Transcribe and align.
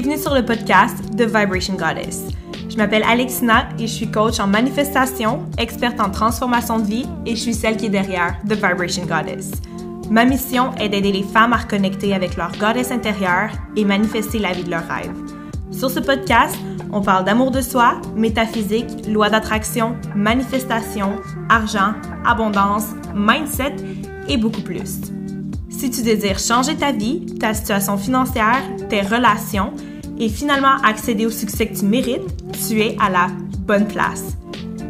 Bienvenue 0.00 0.22
sur 0.22 0.32
le 0.32 0.44
podcast 0.44 0.94
The 1.16 1.22
Vibration 1.22 1.74
Goddess. 1.74 2.28
Je 2.70 2.76
m'appelle 2.76 3.02
Alexina 3.02 3.68
et 3.80 3.88
je 3.88 3.92
suis 3.92 4.08
coach 4.08 4.38
en 4.38 4.46
manifestation, 4.46 5.44
experte 5.58 5.98
en 5.98 6.08
transformation 6.08 6.78
de 6.78 6.84
vie 6.84 7.06
et 7.26 7.34
je 7.34 7.40
suis 7.40 7.52
celle 7.52 7.76
qui 7.76 7.86
est 7.86 7.90
derrière 7.90 8.38
The 8.48 8.52
Vibration 8.52 9.06
Goddess. 9.06 9.50
Ma 10.08 10.24
mission 10.24 10.72
est 10.76 10.88
d'aider 10.88 11.10
les 11.10 11.24
femmes 11.24 11.52
à 11.52 11.56
reconnecter 11.56 12.14
avec 12.14 12.36
leur 12.36 12.52
goddess 12.58 12.92
intérieure 12.92 13.50
et 13.74 13.84
manifester 13.84 14.38
la 14.38 14.52
vie 14.52 14.62
de 14.62 14.70
leurs 14.70 14.86
rêves. 14.86 15.10
Sur 15.72 15.90
ce 15.90 15.98
podcast, 15.98 16.56
on 16.92 17.00
parle 17.00 17.24
d'amour 17.24 17.50
de 17.50 17.60
soi, 17.60 18.00
métaphysique, 18.14 19.08
loi 19.08 19.30
d'attraction, 19.30 19.96
manifestation, 20.14 21.16
argent, 21.48 21.94
abondance, 22.24 22.94
mindset 23.16 23.74
et 24.28 24.36
beaucoup 24.36 24.62
plus. 24.62 25.00
Si 25.78 25.92
tu 25.92 26.02
désires 26.02 26.40
changer 26.40 26.76
ta 26.76 26.90
vie, 26.90 27.24
ta 27.38 27.54
situation 27.54 27.96
financière, 27.96 28.64
tes 28.88 29.00
relations 29.00 29.72
et 30.18 30.28
finalement 30.28 30.76
accéder 30.82 31.24
au 31.24 31.30
succès 31.30 31.68
que 31.68 31.78
tu 31.78 31.84
mérites, 31.84 32.26
tu 32.66 32.80
es 32.80 32.96
à 32.98 33.08
la 33.08 33.28
bonne 33.60 33.86
place. 33.86 34.36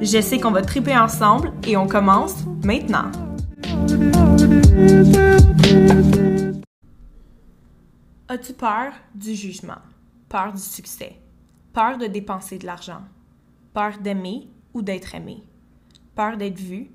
Je 0.01 0.19
sais 0.19 0.41
qu'on 0.41 0.51
va 0.51 0.63
triper 0.63 0.97
ensemble 0.97 1.53
et 1.67 1.77
on 1.77 1.87
commence 1.87 2.37
maintenant. 2.65 3.13
As-tu 8.29 8.55
peur 8.55 8.95
du 9.15 9.35
jugement? 9.35 9.83
Peur 10.31 10.55
du 10.55 10.63
succès? 10.63 11.17
Peur 11.75 11.99
de 11.99 12.07
dépenser 12.07 12.57
de 12.57 12.65
l'argent? 12.65 13.03
Peur 13.75 13.99
d'aimer 14.01 14.49
ou 14.73 14.81
d'être 14.81 15.15
aimé? 15.15 15.43
Peur 16.15 16.39
d'être 16.39 16.59
vu? 16.59 16.89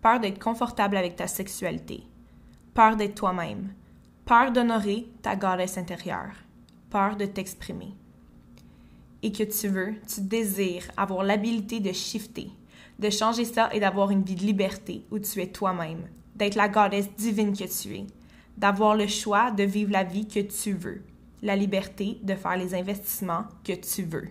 Peur 0.00 0.18
d'être 0.18 0.42
confortable 0.42 0.96
avec 0.96 1.16
ta 1.16 1.26
sexualité? 1.26 2.04
Peur 2.74 2.96
d'être 2.96 3.14
toi-même, 3.14 3.72
peur 4.24 4.50
d'honorer 4.50 5.06
ta 5.22 5.36
goddess 5.36 5.78
intérieure, 5.78 6.34
peur 6.90 7.16
de 7.16 7.24
t'exprimer. 7.24 7.94
Et 9.22 9.30
que 9.30 9.44
tu 9.44 9.68
veux, 9.68 9.94
tu 10.06 10.20
désires 10.20 10.90
avoir 10.96 11.22
l'habilité 11.22 11.78
de 11.78 11.92
shifter, 11.92 12.50
de 12.98 13.10
changer 13.10 13.44
ça 13.44 13.72
et 13.72 13.80
d'avoir 13.80 14.10
une 14.10 14.24
vie 14.24 14.34
de 14.34 14.44
liberté 14.44 15.04
où 15.12 15.20
tu 15.20 15.40
es 15.40 15.46
toi-même, 15.46 16.08
d'être 16.34 16.56
la 16.56 16.68
goddess 16.68 17.08
divine 17.16 17.56
que 17.56 17.64
tu 17.64 17.94
es, 17.94 18.06
d'avoir 18.56 18.96
le 18.96 19.06
choix 19.06 19.52
de 19.52 19.62
vivre 19.62 19.92
la 19.92 20.04
vie 20.04 20.26
que 20.26 20.40
tu 20.40 20.72
veux, 20.72 21.02
la 21.42 21.54
liberté 21.54 22.18
de 22.22 22.34
faire 22.34 22.56
les 22.56 22.74
investissements 22.74 23.44
que 23.62 23.72
tu 23.72 24.02
veux, 24.02 24.28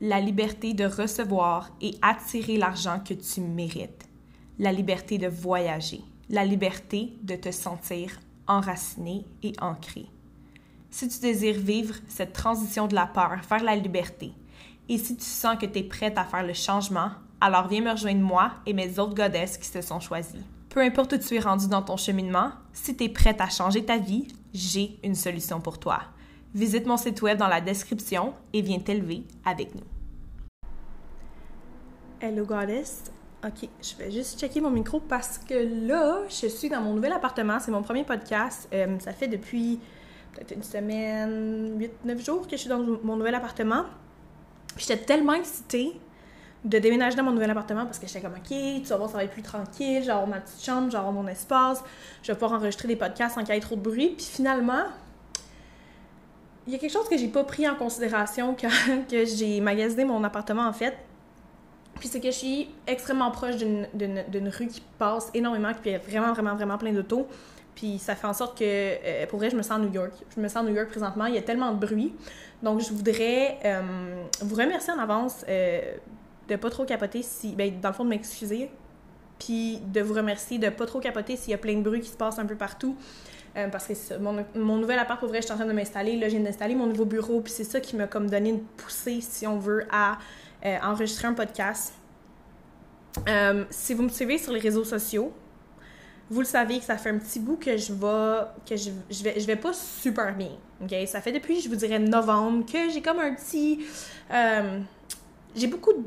la 0.00 0.20
liberté 0.20 0.74
de 0.74 0.84
recevoir 0.84 1.70
et 1.80 1.94
attirer 2.02 2.56
l'argent 2.56 3.00
que 3.00 3.14
tu 3.14 3.40
mérites, 3.40 4.08
la 4.58 4.72
liberté 4.72 5.18
de 5.18 5.28
voyager, 5.28 6.02
la 6.30 6.44
liberté 6.44 7.12
de 7.22 7.36
te 7.36 7.50
sentir 7.50 8.20
enraciné 8.46 9.24
et 9.42 9.52
ancré. 9.60 10.06
Si 10.90 11.08
tu 11.08 11.20
désires 11.20 11.58
vivre 11.58 11.94
cette 12.08 12.32
transition 12.32 12.86
de 12.86 12.94
la 12.94 13.06
peur 13.06 13.38
vers 13.48 13.62
la 13.62 13.76
liberté, 13.76 14.32
et 14.88 14.98
si 14.98 15.16
tu 15.16 15.24
sens 15.24 15.58
que 15.58 15.66
tu 15.66 15.78
es 15.80 15.82
prête 15.82 16.16
à 16.16 16.24
faire 16.24 16.46
le 16.46 16.54
changement, 16.54 17.10
alors 17.40 17.68
viens 17.68 17.82
me 17.82 17.90
rejoindre 17.90 18.22
moi 18.22 18.52
et 18.66 18.72
mes 18.72 18.98
autres 18.98 19.14
godesses 19.14 19.58
qui 19.58 19.68
se 19.68 19.82
sont 19.82 20.00
choisies. 20.00 20.44
Peu 20.70 20.80
importe 20.80 21.12
où 21.12 21.18
tu 21.18 21.34
es 21.34 21.40
rendu 21.40 21.68
dans 21.68 21.82
ton 21.82 21.96
cheminement, 21.96 22.52
si 22.72 22.96
tu 22.96 23.04
es 23.04 23.08
prête 23.08 23.40
à 23.40 23.48
changer 23.48 23.84
ta 23.84 23.98
vie, 23.98 24.28
j'ai 24.54 24.98
une 25.04 25.14
solution 25.14 25.60
pour 25.60 25.78
toi. 25.78 26.00
Visite 26.54 26.86
mon 26.86 26.96
site 26.96 27.20
web 27.22 27.38
dans 27.38 27.48
la 27.48 27.60
description 27.60 28.32
et 28.52 28.62
viens 28.62 28.78
t'élever 28.78 29.24
avec 29.44 29.74
nous. 29.74 29.84
Hello 32.20 32.44
Goddess, 32.44 33.04
OK, 33.44 33.68
je 33.80 33.94
vais 33.96 34.10
juste 34.10 34.40
checker 34.40 34.60
mon 34.60 34.70
micro 34.70 34.98
parce 34.98 35.38
que 35.38 35.86
là, 35.86 36.22
je 36.28 36.48
suis 36.48 36.68
dans 36.68 36.80
mon 36.80 36.94
nouvel 36.94 37.12
appartement. 37.12 37.60
C'est 37.60 37.70
mon 37.70 37.82
premier 37.82 38.02
podcast. 38.02 38.68
Euh, 38.72 38.98
ça 38.98 39.12
fait 39.12 39.28
depuis 39.28 39.78
peut-être 40.34 40.50
une 40.56 40.64
semaine, 40.64 41.78
8-9 42.04 42.24
jours 42.24 42.48
que 42.48 42.56
je 42.56 42.62
suis 42.62 42.68
dans 42.68 42.80
mon 42.80 43.14
nouvel 43.14 43.36
appartement. 43.36 43.84
J'étais 44.76 44.96
tellement 44.96 45.34
excitée 45.34 45.92
de 46.64 46.78
déménager 46.80 47.16
dans 47.16 47.22
mon 47.22 47.30
nouvel 47.30 47.50
appartement 47.50 47.84
parce 47.84 48.00
que 48.00 48.08
j'étais 48.08 48.20
comme 48.20 48.34
OK, 48.34 48.48
tu 48.48 48.82
vas 48.82 48.96
voir, 48.96 49.08
ça 49.08 49.18
va 49.18 49.22
être 49.22 49.30
plus 49.30 49.42
tranquille. 49.42 50.02
J'ai 50.02 50.26
ma 50.26 50.40
petite 50.40 50.64
chambre, 50.64 50.90
j'ai 50.90 50.98
mon 50.98 51.28
espace. 51.28 51.84
Je 52.24 52.32
vais 52.32 52.34
pouvoir 52.36 52.58
enregistrer 52.58 52.88
des 52.88 52.96
podcasts 52.96 53.36
sans 53.36 53.44
qu'il 53.44 53.54
y 53.54 53.56
ait 53.56 53.60
trop 53.60 53.76
de 53.76 53.80
bruit. 53.80 54.14
Puis 54.16 54.26
finalement, 54.26 54.82
il 56.66 56.72
y 56.72 56.76
a 56.76 56.78
quelque 56.80 56.92
chose 56.92 57.08
que 57.08 57.16
j'ai 57.16 57.28
pas 57.28 57.44
pris 57.44 57.68
en 57.68 57.76
considération 57.76 58.56
quand 58.60 58.68
j'ai 59.08 59.60
magasiné 59.60 60.04
mon 60.04 60.24
appartement 60.24 60.66
en 60.66 60.72
fait 60.72 60.96
puis 61.98 62.08
c'est 62.08 62.20
que 62.20 62.30
je 62.30 62.36
suis 62.36 62.68
extrêmement 62.86 63.30
proche 63.30 63.56
d'une 63.56 64.48
rue 64.48 64.68
qui 64.68 64.82
passe 64.98 65.30
énormément, 65.34 65.72
puis 65.72 65.90
il 65.90 65.92
y 65.92 65.94
a 65.94 65.98
vraiment, 65.98 66.32
vraiment, 66.32 66.54
vraiment 66.54 66.78
plein 66.78 66.92
d'autos. 66.92 67.26
Puis 67.78 68.00
ça 68.00 68.16
fait 68.16 68.26
en 68.26 68.32
sorte 68.32 68.58
que, 68.58 68.64
euh, 68.64 69.26
pour 69.26 69.38
vrai, 69.38 69.50
je 69.50 69.56
me 69.56 69.62
sens 69.62 69.72
à 69.72 69.78
New 69.78 69.92
York. 69.92 70.10
Je 70.34 70.40
me 70.40 70.48
sens 70.48 70.56
à 70.56 70.62
New 70.68 70.74
York 70.74 70.88
présentement. 70.88 71.26
Il 71.26 71.34
y 71.36 71.38
a 71.38 71.42
tellement 71.42 71.70
de 71.70 71.78
bruit. 71.78 72.12
Donc, 72.60 72.80
je 72.80 72.92
voudrais 72.92 73.56
euh, 73.64 74.24
vous 74.40 74.56
remercier 74.56 74.92
en 74.92 74.98
avance 74.98 75.44
euh, 75.48 75.80
de 76.48 76.56
pas 76.56 76.70
trop 76.70 76.84
capoter 76.84 77.22
si. 77.22 77.54
Ben, 77.54 77.78
dans 77.80 77.90
le 77.90 77.94
fond, 77.94 78.02
de 78.04 78.08
m'excuser. 78.08 78.68
Puis 79.38 79.78
de 79.86 80.00
vous 80.00 80.14
remercier 80.14 80.58
de 80.58 80.70
pas 80.70 80.86
trop 80.86 80.98
capoter 80.98 81.36
s'il 81.36 81.52
y 81.52 81.54
a 81.54 81.58
plein 81.58 81.76
de 81.76 81.82
bruit 81.82 82.00
qui 82.00 82.08
se 82.08 82.16
passe 82.16 82.40
un 82.40 82.46
peu 82.46 82.56
partout. 82.56 82.96
parce 83.70 83.86
que 83.86 84.18
mon, 84.18 84.44
mon, 84.56 84.78
nouvel 84.78 84.98
appart, 84.98 85.20
pour 85.20 85.28
vrai, 85.28 85.38
je 85.38 85.44
suis 85.44 85.52
en 85.52 85.56
train 85.56 85.66
de 85.66 85.72
m'installer. 85.72 86.16
Là, 86.16 86.28
je 86.28 86.34
viens 86.34 86.44
d'installer 86.44 86.74
mon 86.74 86.86
nouveau 86.86 87.04
bureau. 87.04 87.40
Puis 87.42 87.52
c'est 87.52 87.62
ça 87.62 87.78
qui 87.78 87.94
m'a 87.94 88.08
comme 88.08 88.28
donné 88.28 88.50
une 88.50 88.62
poussée, 88.62 89.20
si 89.20 89.46
on 89.46 89.60
veut, 89.60 89.84
à 89.92 90.18
euh, 90.64 90.76
enregistrer 90.82 91.28
un 91.28 91.34
podcast. 91.34 91.94
Euh, 93.28 93.64
si 93.70 93.94
vous 93.94 94.02
me 94.02 94.08
suivez 94.08 94.38
sur 94.38 94.52
les 94.52 94.60
réseaux 94.60 94.84
sociaux, 94.84 95.32
vous 96.30 96.40
le 96.40 96.46
savez 96.46 96.78
que 96.78 96.84
ça 96.84 96.96
fait 96.96 97.10
un 97.10 97.18
petit 97.18 97.40
bout 97.40 97.56
que 97.56 97.76
je 97.76 97.92
vais 97.92 98.46
que 98.68 98.76
je, 98.76 99.46
vais 99.46 99.56
pas 99.56 99.72
super 99.72 100.34
bien. 100.36 100.50
OK, 100.82 100.94
ça 101.06 101.20
fait 101.20 101.32
depuis 101.32 101.60
je 101.60 101.68
vous 101.68 101.76
dirais 101.76 101.98
novembre 101.98 102.66
que 102.70 102.90
j'ai 102.90 103.00
comme 103.00 103.18
un 103.18 103.34
petit 103.34 103.80
euh, 104.32 104.80
j'ai 105.56 105.66
beaucoup 105.66 105.92
de 105.92 106.02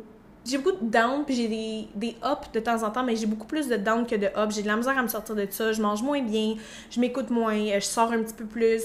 j'ai 0.46 0.58
beaucoup 0.58 0.84
de 0.84 0.90
down 0.90 1.24
puis 1.24 1.36
j'ai 1.36 1.48
des, 1.48 1.88
des 1.94 2.16
ups 2.24 2.52
de 2.52 2.60
temps 2.60 2.84
en 2.84 2.90
temps 2.90 3.04
mais 3.04 3.16
j'ai 3.16 3.28
beaucoup 3.28 3.46
plus 3.46 3.68
de 3.68 3.78
down 3.78 4.06
que 4.06 4.16
de 4.16 4.28
up 4.36 4.52
j'ai 4.52 4.64
de 4.64 4.68
la 4.68 4.76
misère 4.76 4.98
à 4.98 5.04
me 5.04 5.08
sortir 5.08 5.36
de 5.36 5.48
ça 5.50 5.72
je 5.72 5.82
mange 5.82 6.02
moins 6.02 6.22
bien 6.22 6.56
je 6.90 7.00
m'écoute 7.00 7.30
moins 7.30 7.80
je 7.80 7.86
sors 7.86 8.12
un 8.12 8.24
petit 8.24 8.34
peu 8.34 8.46
plus 8.46 8.82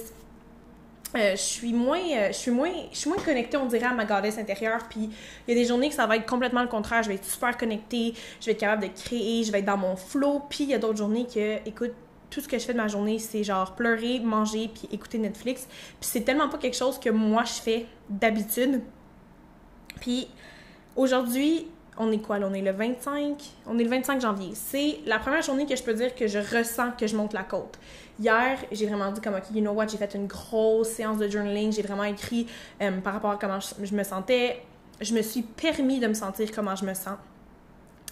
euh, 1.16 1.32
je 1.32 1.42
suis 1.42 1.72
moins 1.72 1.98
euh, 1.98 2.28
je 2.28 2.36
suis 2.36 2.50
moins 2.50 2.70
je 2.92 2.96
suis 2.96 3.08
moins 3.08 3.18
connectée 3.18 3.56
on 3.56 3.66
dirait 3.66 3.86
à 3.86 3.92
ma 3.92 4.04
goddess 4.04 4.38
intérieure. 4.38 4.86
Puis 4.88 5.10
il 5.46 5.54
y 5.54 5.56
a 5.56 5.60
des 5.60 5.66
journées 5.66 5.88
que 5.88 5.94
ça 5.94 6.06
va 6.06 6.16
être 6.16 6.26
complètement 6.26 6.62
le 6.62 6.68
contraire. 6.68 7.02
Je 7.02 7.08
vais 7.08 7.14
être 7.16 7.24
super 7.24 7.56
connectée 7.56 8.14
je 8.40 8.46
vais 8.46 8.52
être 8.52 8.60
capable 8.60 8.82
de 8.82 8.88
créer 8.88 9.44
je 9.44 9.52
vais 9.52 9.60
être 9.60 9.64
dans 9.64 9.76
mon 9.76 9.96
flow. 9.96 10.42
Puis 10.48 10.64
il 10.64 10.70
y 10.70 10.74
a 10.74 10.78
d'autres 10.78 10.98
journées 10.98 11.26
que 11.26 11.56
écoute 11.68 11.92
tout 12.30 12.40
ce 12.40 12.48
que 12.48 12.58
je 12.58 12.64
fais 12.64 12.72
de 12.72 12.78
ma 12.78 12.88
journée 12.88 13.18
c'est 13.18 13.44
genre 13.44 13.74
pleurer 13.74 14.20
manger 14.20 14.68
puis 14.72 14.88
écouter 14.92 15.18
Netflix. 15.18 15.66
Puis 16.00 16.10
c'est 16.10 16.22
tellement 16.22 16.48
pas 16.48 16.58
quelque 16.58 16.76
chose 16.76 16.98
que 16.98 17.10
moi 17.10 17.44
je 17.44 17.60
fais 17.62 17.86
d'habitude. 18.08 18.82
Puis 20.00 20.28
aujourd'hui 20.94 21.66
on 21.98 22.12
est 22.12 22.18
quoi 22.18 22.38
là? 22.38 22.46
On 22.50 22.54
est 22.54 22.62
le 22.62 22.72
25? 22.72 23.36
On 23.66 23.78
est 23.78 23.84
le 23.84 23.90
25 23.90 24.20
janvier. 24.20 24.52
C'est 24.54 24.98
la 25.06 25.18
première 25.18 25.42
journée 25.42 25.66
que 25.66 25.76
je 25.76 25.82
peux 25.82 25.94
dire 25.94 26.14
que 26.14 26.26
je 26.26 26.38
ressens 26.38 26.92
que 26.92 27.06
je 27.06 27.16
monte 27.16 27.32
la 27.32 27.42
côte. 27.42 27.78
Hier, 28.20 28.58
j'ai 28.72 28.86
vraiment 28.86 29.10
dit 29.12 29.20
comme, 29.20 29.34
OK, 29.34 29.44
you 29.54 29.60
know 29.60 29.72
what, 29.72 29.88
j'ai 29.88 29.98
fait 29.98 30.14
une 30.14 30.26
grosse 30.26 30.88
séance 30.88 31.18
de 31.18 31.28
journaling, 31.28 31.72
j'ai 31.72 31.82
vraiment 31.82 32.04
écrit 32.04 32.46
euh, 32.80 33.00
par 33.00 33.14
rapport 33.14 33.30
à 33.30 33.36
comment 33.36 33.58
je, 33.60 33.94
me 33.94 34.02
sentais. 34.04 34.62
Je 35.00 35.14
me 35.14 35.22
suis 35.22 35.42
permis 35.42 36.00
de 36.00 36.06
me 36.06 36.14
sentir 36.14 36.50
comment 36.52 36.76
je 36.76 36.84
me 36.84 36.94
sens. 36.94 37.18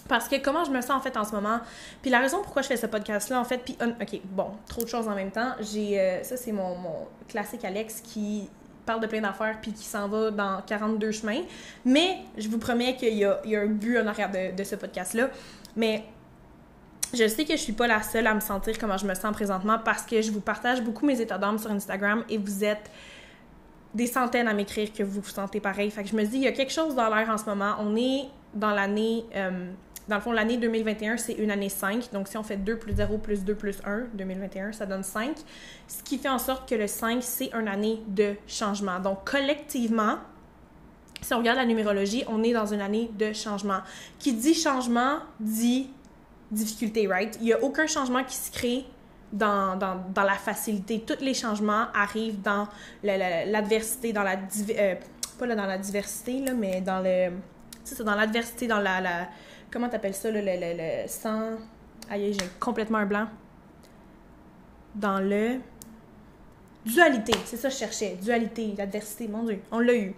Parce 0.07 0.27
que 0.27 0.35
comment 0.35 0.63
je 0.63 0.69
me 0.69 0.81
sens 0.81 0.91
en 0.91 0.99
fait 0.99 1.17
en 1.17 1.23
ce 1.23 1.31
moment, 1.31 1.59
puis 2.03 2.11
la 2.11 2.19
raison 2.19 2.37
pourquoi 2.43 2.61
je 2.61 2.67
fais 2.67 2.77
ce 2.77 2.85
podcast-là 2.85 3.39
en 3.39 3.43
fait, 3.43 3.57
puis 3.57 3.75
ok, 3.81 4.19
bon, 4.25 4.51
trop 4.67 4.83
de 4.83 4.87
choses 4.87 5.07
en 5.07 5.15
même 5.15 5.31
temps. 5.31 5.53
J'ai, 5.59 5.99
euh, 5.99 6.23
ça 6.23 6.37
c'est 6.37 6.51
mon 6.51 6.75
classique 7.27 7.65
Alex 7.65 8.01
qui 8.01 8.47
parle 8.85 9.01
de 9.01 9.07
plein 9.07 9.21
d'affaires 9.21 9.57
puis 9.61 9.73
qui 9.73 9.83
s'en 9.83 10.07
va 10.07 10.31
dans 10.31 10.61
42 10.65 11.11
chemins. 11.11 11.41
Mais 11.83 12.19
je 12.37 12.47
vous 12.47 12.57
promets 12.57 12.95
qu'il 12.95 13.13
y 13.13 13.19
y 13.19 13.55
a 13.55 13.61
un 13.61 13.67
but 13.67 13.97
en 13.99 14.07
arrière 14.07 14.31
de, 14.31 14.55
de 14.55 14.63
ce 14.63 14.75
podcast-là. 14.75 15.29
Mais 15.75 16.03
je 17.13 17.27
sais 17.27 17.45
que 17.45 17.53
je 17.53 17.61
suis 17.61 17.73
pas 17.73 17.87
la 17.87 18.01
seule 18.01 18.27
à 18.27 18.33
me 18.33 18.39
sentir 18.39 18.77
comment 18.77 18.97
je 18.97 19.05
me 19.05 19.13
sens 19.13 19.33
présentement 19.33 19.79
parce 19.83 20.03
que 20.03 20.21
je 20.21 20.31
vous 20.31 20.41
partage 20.41 20.81
beaucoup 20.81 21.05
mes 21.05 21.19
états 21.19 21.37
d'âme 21.37 21.57
sur 21.57 21.71
Instagram 21.71 22.23
et 22.29 22.37
vous 22.37 22.63
êtes 22.63 22.89
des 23.93 24.07
centaines 24.07 24.47
à 24.47 24.53
m'écrire 24.53 24.91
que 24.91 25.03
vous 25.03 25.21
vous 25.21 25.29
sentez 25.29 25.59
pareil. 25.59 25.89
Fait 25.89 26.03
que 26.03 26.09
je 26.09 26.15
me 26.15 26.23
dis, 26.23 26.35
il 26.35 26.43
y 26.43 26.47
a 26.47 26.51
quelque 26.51 26.73
chose 26.73 26.95
dans 26.95 27.13
l'air 27.13 27.29
en 27.29 27.37
ce 27.37 27.45
moment. 27.45 27.75
On 27.79 27.95
est 27.95 28.25
dans 28.53 28.71
l'année, 28.71 29.25
euh, 29.35 29.71
dans 30.07 30.15
le 30.15 30.21
fond, 30.21 30.31
l'année 30.31 30.57
2021, 30.57 31.17
c'est 31.17 31.33
une 31.33 31.49
année 31.49 31.69
5. 31.69 32.11
Donc, 32.13 32.27
si 32.27 32.37
on 32.37 32.43
fait 32.43 32.57
2 32.57 32.77
plus 32.77 32.95
0 32.95 33.17
plus 33.17 33.43
2 33.43 33.55
plus 33.55 33.79
1, 33.85 34.05
2021, 34.13 34.71
ça 34.71 34.85
donne 34.85 35.03
5. 35.03 35.35
Ce 35.87 36.03
qui 36.03 36.19
fait 36.19 36.29
en 36.29 36.37
sorte 36.37 36.69
que 36.69 36.75
le 36.75 36.87
5, 36.87 37.23
c'est 37.23 37.51
une 37.53 37.67
année 37.67 38.01
de 38.07 38.35
changement. 38.47 38.99
Donc, 38.99 39.29
collectivement, 39.29 40.17
si 41.21 41.33
on 41.33 41.39
regarde 41.39 41.57
la 41.57 41.65
numérologie, 41.65 42.23
on 42.27 42.43
est 42.43 42.53
dans 42.53 42.67
une 42.67 42.81
année 42.81 43.09
de 43.17 43.33
changement. 43.33 43.79
Qui 44.19 44.33
dit 44.33 44.53
changement 44.53 45.17
dit 45.39 45.89
difficulté, 46.51 47.07
right? 47.07 47.35
Il 47.39 47.45
n'y 47.45 47.53
a 47.53 47.63
aucun 47.63 47.87
changement 47.87 48.23
qui 48.23 48.35
se 48.35 48.51
crée 48.51 48.85
dans, 49.33 49.75
dans, 49.75 50.03
dans, 50.13 50.23
la 50.23 50.35
facilité. 50.35 51.03
Tous 51.05 51.19
les 51.19 51.33
changements 51.33 51.87
arrivent 51.95 52.41
dans 52.43 52.67
l'adversité, 53.03 54.13
dans 54.13 54.21
la... 54.21 54.35
Euh, 54.69 54.95
pas 55.39 55.47
là, 55.47 55.55
dans 55.55 55.65
la 55.65 55.79
diversité, 55.79 56.41
là, 56.41 56.53
mais 56.53 56.81
dans 56.81 56.99
le... 56.99 57.31
C'est 57.83 58.03
dans 58.03 58.15
l'adversité, 58.15 58.67
dans 58.67 58.79
la 58.79 59.27
comment 59.75 59.89
t'appelles 59.89 60.15
ça, 60.15 60.31
le, 60.31 60.39
le, 60.39 60.45
le, 60.45 61.07
sans... 61.09 61.57
Aïe, 62.09 62.31
j'ai 62.31 62.47
complètement 62.61 62.99
un 62.99 63.05
blanc. 63.05 63.27
Dans 64.95 65.19
le... 65.19 65.59
dualité, 66.85 67.33
c'est 67.43 67.57
ça 67.57 67.67
que 67.67 67.73
je 67.73 67.79
cherchais, 67.79 68.17
dualité, 68.21 68.73
l'adversité, 68.77 69.27
mon 69.27 69.43
Dieu, 69.43 69.59
on 69.71 69.79
l'a 69.79 69.95
eu. 69.95 70.15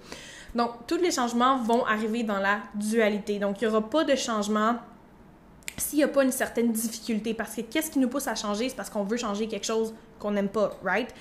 Donc, 0.54 0.86
tous 0.86 0.98
les 0.98 1.10
changements 1.10 1.58
vont 1.58 1.84
arriver 1.86 2.22
dans 2.22 2.38
la 2.38 2.60
dualité. 2.76 3.40
Donc, 3.40 3.60
il 3.60 3.68
n'y 3.68 3.74
aura 3.74 3.90
pas 3.90 4.04
de 4.04 4.16
changement 4.16 4.76
s'il 5.76 5.98
n'y 5.98 6.04
a 6.04 6.08
pas 6.08 6.24
une 6.24 6.32
certaine 6.32 6.72
difficulté. 6.72 7.34
Parce 7.34 7.56
que 7.56 7.62
qu'est-ce 7.62 7.90
qui 7.90 7.98
nous 7.98 8.10
pousse 8.10 8.28
à 8.28 8.36
changer? 8.36 8.70
C'est 8.70 8.76
parce 8.76 8.92
qu'on 8.92 9.06
veut 9.06 9.18
changer 9.18 9.48
quelque 9.48 9.66
chose 9.66 9.96
qu'on 10.20 10.32
n'aime 10.32 10.50
pas, 10.50 10.78
right? 10.84 11.12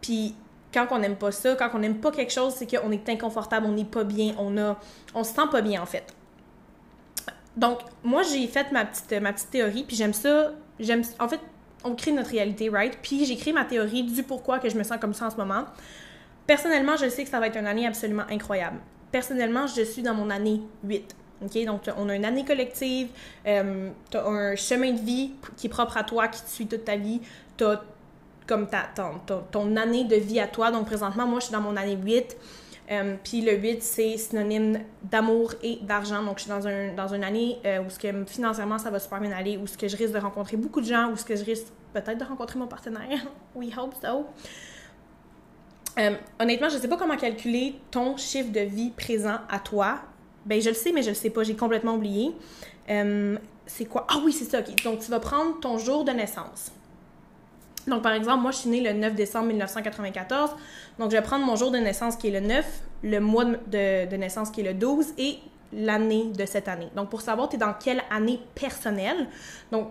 Puis, 0.00 0.34
quand 0.72 0.88
on 0.90 0.98
n'aime 0.98 1.16
pas 1.16 1.30
ça, 1.30 1.54
quand 1.54 1.70
on 1.74 1.78
n'aime 1.78 1.98
pas 1.98 2.10
quelque 2.10 2.32
chose, 2.32 2.54
c'est 2.54 2.66
qu'on 2.66 2.90
est 2.90 3.08
inconfortable, 3.08 3.66
on 3.68 3.72
n'est 3.72 3.84
pas 3.84 4.02
bien, 4.02 4.34
on 4.36 4.58
a, 4.58 4.76
on 5.14 5.22
se 5.22 5.32
sent 5.32 5.46
pas 5.52 5.62
bien, 5.62 5.80
en 5.80 5.86
fait. 5.86 6.12
Donc, 7.56 7.80
moi, 8.02 8.22
j'ai 8.22 8.46
fait 8.46 8.72
ma 8.72 8.84
petite, 8.84 9.12
ma 9.20 9.32
petite 9.32 9.50
théorie, 9.50 9.84
puis 9.84 9.96
j'aime 9.96 10.12
ça. 10.12 10.52
J'aime, 10.80 11.02
en 11.20 11.28
fait, 11.28 11.40
on 11.84 11.94
crée 11.94 12.12
notre 12.12 12.30
réalité, 12.30 12.68
right? 12.68 12.98
Puis 13.02 13.24
j'ai 13.26 13.36
créé 13.36 13.52
ma 13.52 13.64
théorie 13.64 14.02
du 14.02 14.22
pourquoi 14.22 14.58
que 14.58 14.68
je 14.68 14.76
me 14.76 14.82
sens 14.82 14.98
comme 15.00 15.14
ça 15.14 15.26
en 15.26 15.30
ce 15.30 15.36
moment. 15.36 15.64
Personnellement, 16.46 16.96
je 16.96 17.08
sais 17.08 17.24
que 17.24 17.30
ça 17.30 17.38
va 17.40 17.46
être 17.46 17.56
une 17.58 17.66
année 17.66 17.86
absolument 17.86 18.24
incroyable. 18.30 18.78
Personnellement, 19.12 19.66
je 19.66 19.82
suis 19.82 20.02
dans 20.02 20.14
mon 20.14 20.30
année 20.30 20.60
8. 20.82 21.14
OK? 21.42 21.64
Donc, 21.64 21.82
on 21.96 22.08
a 22.08 22.16
une 22.16 22.24
année 22.24 22.44
collective, 22.44 23.08
euh, 23.46 23.90
tu 24.10 24.16
as 24.16 24.26
un 24.26 24.56
chemin 24.56 24.92
de 24.92 25.00
vie 25.00 25.32
qui 25.56 25.66
est 25.66 25.70
propre 25.70 25.96
à 25.96 26.04
toi, 26.04 26.28
qui 26.28 26.42
te 26.42 26.48
suit 26.48 26.66
toute 26.66 26.84
ta 26.84 26.96
vie. 26.96 27.20
Tu 27.56 27.64
as 27.64 27.82
comme 28.46 28.68
ta, 28.68 28.88
ton, 28.94 29.42
ton, 29.50 29.76
année 29.76 30.04
de 30.04 30.16
vie 30.16 30.40
à 30.40 30.48
toi. 30.48 30.70
Donc, 30.70 30.86
présentement, 30.86 31.26
moi, 31.26 31.40
je 31.40 31.46
suis 31.46 31.52
dans 31.52 31.60
mon 31.60 31.76
année 31.76 31.96
8. 31.96 32.36
Euh, 32.90 33.16
puis 33.22 33.40
le 33.40 33.56
8, 33.56 33.82
c'est 33.82 34.16
synonyme 34.18 34.80
d'amour 35.02 35.54
et 35.62 35.78
d'argent. 35.82 36.22
Donc, 36.22 36.38
je 36.38 36.42
suis 36.42 36.50
dans, 36.50 36.66
un, 36.66 36.94
dans 36.94 37.08
une 37.08 37.24
année 37.24 37.58
euh, 37.64 37.82
où 37.82 37.90
ce 37.90 37.98
que, 37.98 38.24
financièrement, 38.26 38.78
ça 38.78 38.90
va 38.90 38.98
super 38.98 39.20
bien 39.20 39.32
aller, 39.32 39.56
où 39.56 39.66
ce 39.66 39.78
que 39.78 39.88
je 39.88 39.96
risque 39.96 40.12
de 40.12 40.18
rencontrer 40.18 40.56
beaucoup 40.56 40.80
de 40.80 40.86
gens, 40.86 41.10
où 41.10 41.16
ce 41.16 41.24
que 41.24 41.34
je 41.34 41.44
risque 41.44 41.66
peut-être 41.92 42.18
de 42.18 42.24
rencontrer 42.24 42.58
mon 42.58 42.66
partenaire. 42.66 43.26
We 43.54 43.70
hope 43.76 43.94
so. 44.00 44.26
Euh, 45.98 46.16
honnêtement, 46.40 46.68
je 46.68 46.76
ne 46.76 46.80
sais 46.80 46.88
pas 46.88 46.96
comment 46.96 47.16
calculer 47.16 47.76
ton 47.90 48.16
chiffre 48.16 48.52
de 48.52 48.60
vie 48.60 48.90
présent 48.90 49.38
à 49.48 49.60
toi. 49.60 50.00
Ben, 50.44 50.60
je 50.60 50.68
le 50.68 50.74
sais, 50.74 50.92
mais 50.92 51.02
je 51.02 51.10
le 51.10 51.14
sais 51.14 51.30
pas. 51.30 51.42
J'ai 51.42 51.56
complètement 51.56 51.94
oublié. 51.94 52.32
c'est 53.66 53.86
quoi? 53.86 54.06
Ah 54.10 54.20
oui, 54.22 54.32
c'est 54.32 54.44
ça, 54.44 54.60
OK. 54.60 54.82
Donc, 54.82 55.00
tu 55.00 55.10
vas 55.10 55.20
prendre 55.20 55.58
ton 55.60 55.78
jour 55.78 56.04
de 56.04 56.10
naissance. 56.10 56.70
Donc, 57.86 58.02
par 58.02 58.12
exemple, 58.12 58.42
moi, 58.42 58.50
je 58.50 58.58
suis 58.58 58.70
née 58.70 58.80
le 58.80 58.92
9 58.92 59.14
décembre 59.14 59.46
1994. 59.48 60.50
Donc, 60.98 61.10
je 61.10 61.16
vais 61.16 61.22
prendre 61.22 61.44
mon 61.44 61.56
jour 61.56 61.70
de 61.70 61.78
naissance 61.78 62.16
qui 62.16 62.28
est 62.28 62.40
le 62.40 62.46
9, 62.46 62.64
le 63.02 63.20
mois 63.20 63.44
de, 63.44 64.16
naissance 64.16 64.50
qui 64.50 64.62
est 64.62 64.64
le 64.64 64.74
12 64.74 65.14
et 65.18 65.38
l'année 65.72 66.30
de 66.32 66.46
cette 66.46 66.68
année. 66.68 66.88
Donc, 66.96 67.10
pour 67.10 67.20
savoir, 67.20 67.48
tu 67.48 67.56
es 67.56 67.58
dans 67.58 67.74
quelle 67.74 68.02
année 68.10 68.40
personnelle? 68.54 69.28
Donc, 69.70 69.88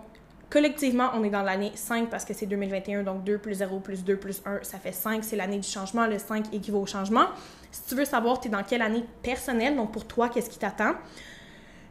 collectivement, 0.50 1.10
on 1.14 1.22
est 1.22 1.30
dans 1.30 1.42
l'année 1.42 1.72
5 1.74 2.10
parce 2.10 2.24
que 2.24 2.34
c'est 2.34 2.46
2021. 2.46 3.04
Donc, 3.04 3.22
2 3.22 3.38
plus 3.38 3.54
0 3.54 3.78
plus 3.80 4.02
2 4.04 4.16
plus 4.16 4.42
1, 4.44 4.60
ça 4.62 4.78
fait 4.78 4.92
5. 4.92 5.22
C'est 5.22 5.36
l'année 5.36 5.58
du 5.58 5.68
changement. 5.68 6.06
Le 6.06 6.18
5 6.18 6.52
équivaut 6.52 6.80
au 6.80 6.86
changement. 6.86 7.26
Si 7.70 7.82
tu 7.86 7.94
veux 7.94 8.04
savoir, 8.04 8.40
tu 8.40 8.48
es 8.48 8.50
dans 8.50 8.62
quelle 8.64 8.82
année 8.82 9.04
personnelle, 9.22 9.76
donc 9.76 9.92
pour 9.92 10.06
toi, 10.06 10.28
qu'est-ce 10.28 10.50
qui 10.50 10.58
t'attend, 10.58 10.94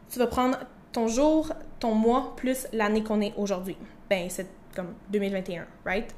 tu 0.10 0.20
vas 0.20 0.28
prendre 0.28 0.58
ton 0.94 1.08
jour, 1.08 1.52
ton 1.80 1.94
mois, 1.94 2.36
plus 2.38 2.68
l'année 2.72 3.04
qu'on 3.04 3.20
est 3.20 3.34
aujourd'hui. 3.36 3.76
Ben, 4.10 4.30
comme 4.76 4.94
2021, 5.10 5.66
right? 5.86 6.14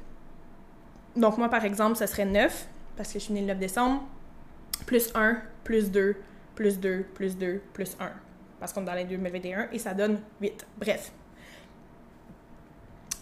Donc, 1.14 1.38
moi, 1.38 1.48
par 1.48 1.64
exemple, 1.64 1.96
ça 1.96 2.06
serait 2.06 2.24
9, 2.24 2.66
parce 2.96 3.12
que 3.12 3.18
je 3.18 3.24
suis 3.24 3.34
née 3.34 3.40
le 3.40 3.46
9 3.46 3.58
décembre, 3.58 4.02
plus 4.84 5.10
1, 5.14 5.38
plus 5.64 5.90
2, 5.90 6.16
plus 6.54 6.78
2, 6.78 7.04
plus 7.14 7.36
2, 7.36 7.60
plus 7.72 7.96
1. 8.00 8.10
Parce 8.58 8.72
qu'on 8.72 8.82
est 8.82 8.86
dans 8.86 8.94
l'année 8.94 9.08
2021 9.08 9.68
et 9.72 9.78
ça 9.78 9.94
donne 9.94 10.20
8. 10.40 10.66
Bref. 10.78 11.12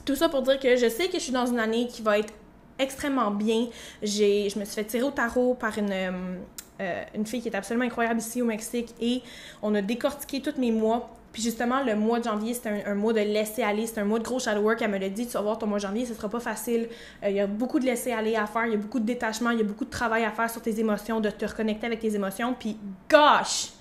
Tout 0.05 0.15
ça 0.15 0.29
pour 0.29 0.43
dire 0.43 0.59
que 0.59 0.77
je 0.77 0.89
sais 0.89 1.09
que 1.09 1.15
je 1.15 1.23
suis 1.23 1.33
dans 1.33 1.47
une 1.47 1.59
année 1.59 1.87
qui 1.87 2.03
va 2.03 2.19
être 2.19 2.33
extrêmement 2.79 3.31
bien. 3.31 3.69
J'ai, 4.03 4.49
je 4.49 4.59
me 4.59 4.65
suis 4.65 4.75
fait 4.75 4.85
tirer 4.85 5.03
au 5.03 5.11
tarot 5.11 5.55
par 5.55 5.77
une, 5.79 5.93
euh, 5.93 7.05
une 7.15 7.27
fille 7.27 7.41
qui 7.41 7.49
est 7.49 7.57
absolument 7.57 7.87
incroyable 7.87 8.21
ici 8.21 8.43
au 8.43 8.45
Mexique 8.45 8.95
et 9.01 9.23
on 9.63 9.75
a 9.75 9.83
décortiqué 9.83 10.41
tous 10.41 10.59
mes 10.61 10.73
mois 10.73 11.11
puis 11.35 11.43
justement, 11.43 11.83
le 11.83 11.97
mois 11.97 12.21
de 12.21 12.25
janvier, 12.25 12.55
c'est 12.55 12.87
un, 12.87 12.95
mois 12.95 13.13
de 13.13 13.19
laisser 13.19 13.65
aller, 13.65 13.89
c'est 13.89 13.99
un 13.99 14.05
mois 14.05 14.21
de 14.21 14.25
gros 14.25 14.39
shadow 14.39 14.61
work. 14.61 14.81
Elle 14.81 14.93
me 14.93 14.99
l'a 14.99 15.09
dit, 15.09 15.27
tu 15.27 15.33
vas 15.33 15.41
voir 15.41 15.59
ton 15.59 15.67
mois 15.67 15.79
de 15.79 15.83
janvier, 15.83 16.07
ce 16.07 16.15
sera 16.15 16.29
pas 16.29 16.39
facile. 16.39 16.89
Euh, 17.25 17.29
il 17.29 17.35
y 17.35 17.41
a 17.41 17.49
beaucoup 17.49 17.81
de 17.81 17.85
laisser 17.85 18.13
aller 18.13 18.37
à 18.37 18.47
faire, 18.47 18.67
il 18.67 18.71
y 18.71 18.75
a 18.75 18.79
beaucoup 18.79 19.01
de 19.01 19.05
détachement, 19.05 19.51
il 19.51 19.59
y 19.59 19.61
a 19.61 19.65
beaucoup 19.65 19.85
de 19.85 19.91
travail 19.91 20.25
à 20.25 20.31
faire 20.31 20.49
sur 20.49 20.63
tes 20.63 20.79
émotions, 20.79 21.19
de 21.19 21.31
te 21.31 21.45
reconnecter 21.45 21.89
avec 21.89 21.99
tes 21.99 22.15
émotions. 22.15 22.55
Puis, 22.57 22.79
gosh! 23.11 23.73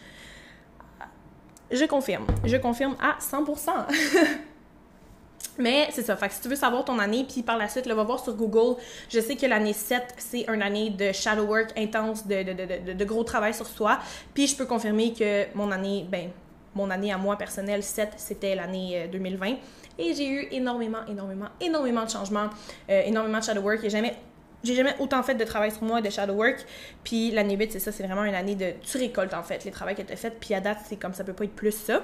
Je 1.70 1.86
confirme. 1.86 2.26
Je 2.44 2.58
confirme 2.58 2.96
à 3.00 3.20
100%. 3.20 3.70
Mais 5.60 5.90
c'est 5.92 6.02
ça. 6.02 6.16
Fait 6.16 6.30
que 6.30 6.34
si 6.34 6.42
tu 6.42 6.50
veux 6.50 6.56
savoir 6.56 6.84
ton 6.84 6.98
année, 6.98 7.24
puis 7.32 7.44
par 7.44 7.60
la 7.60 7.68
suite, 7.68 7.86
là, 7.86 7.94
va 7.94 8.04
voir 8.04 8.20
sur 8.20 8.34
Google. 8.34 8.82
Je 9.10 9.20
sais 9.20 9.36
que 9.36 9.46
l'année 9.46 9.74
7, 9.74 10.16
c'est 10.18 10.46
une 10.52 10.64
année 10.64 10.90
de 10.90 11.12
shadow 11.12 11.44
work 11.44 11.70
intense, 11.78 12.26
de, 12.26 12.94
de, 12.94 13.06
gros 13.06 13.24
travail 13.24 13.54
sur 13.54 13.68
soi. 13.68 14.00
Puis 14.34 14.48
je 14.48 14.56
peux 14.56 14.66
confirmer 14.66 15.14
que 15.14 15.46
mon 15.56 15.70
année, 15.72 16.08
ben, 16.10 16.32
mon 16.76 16.90
année 16.90 17.12
à 17.12 17.18
moi 17.18 17.38
personnelle, 17.38 17.84
7, 17.84 18.14
c'était 18.18 18.56
l'année 18.56 19.08
2020. 19.12 19.48
Euh, 19.48 19.54
Et 20.00 20.14
j'ai 20.14 20.28
eu 20.28 20.48
énormément, 20.52 21.06
énormément, 21.08 21.48
énormément 21.62 22.06
de 22.06 22.10
changements, 22.10 22.50
euh, 22.90 23.02
énormément 23.06 23.40
de 23.40 23.44
shadow 23.44 23.62
work. 23.62 23.80
J'ai 23.82 23.90
jamais, 23.90 24.16
j'ai 24.64 24.76
jamais 24.76 24.96
autant 25.00 25.22
fait 25.24 25.36
de 25.36 25.44
travail 25.44 25.72
sur 25.72 25.84
moi 25.84 26.02
de 26.02 26.10
shadow 26.10 26.34
work. 26.34 26.66
Puis 27.04 27.32
l'année 27.32 27.56
8, 27.56 27.74
c'est 27.74 27.80
ça, 27.80 27.92
c'est 27.92 28.04
vraiment 28.04 28.24
une 28.24 28.36
année 28.36 28.56
de. 28.56 28.74
Tu 28.82 28.98
récoltes 28.98 29.34
en 29.34 29.44
fait 29.44 29.64
les 29.66 29.72
travaux 29.72 29.94
que 29.94 30.02
tu 30.02 30.14
as. 30.14 30.32
Puis 30.32 30.54
à 30.54 30.62
date, 30.62 30.80
c'est 30.86 30.98
comme 30.98 31.14
ça 31.14 31.24
peut 31.24 31.34
pas 31.34 31.44
être 31.44 31.56
plus 31.56 31.72
ça. 31.72 32.04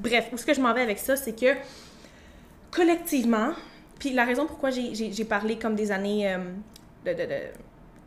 Bref, 0.00 0.28
où 0.32 0.36
ce 0.36 0.44
que 0.44 0.54
je 0.54 0.60
m'en 0.60 0.74
vais 0.74 0.82
avec 0.82 0.98
ça, 0.98 1.16
c'est 1.16 1.38
que 1.38 1.54
collectivement, 2.72 3.52
puis 4.00 4.12
la 4.12 4.24
raison 4.24 4.46
pourquoi 4.46 4.70
j'ai 4.70 5.24
parlé 5.24 5.58
comme 5.58 5.76
des 5.76 5.92
années 5.92 6.32
euh, 6.32 6.38
de 7.04 7.12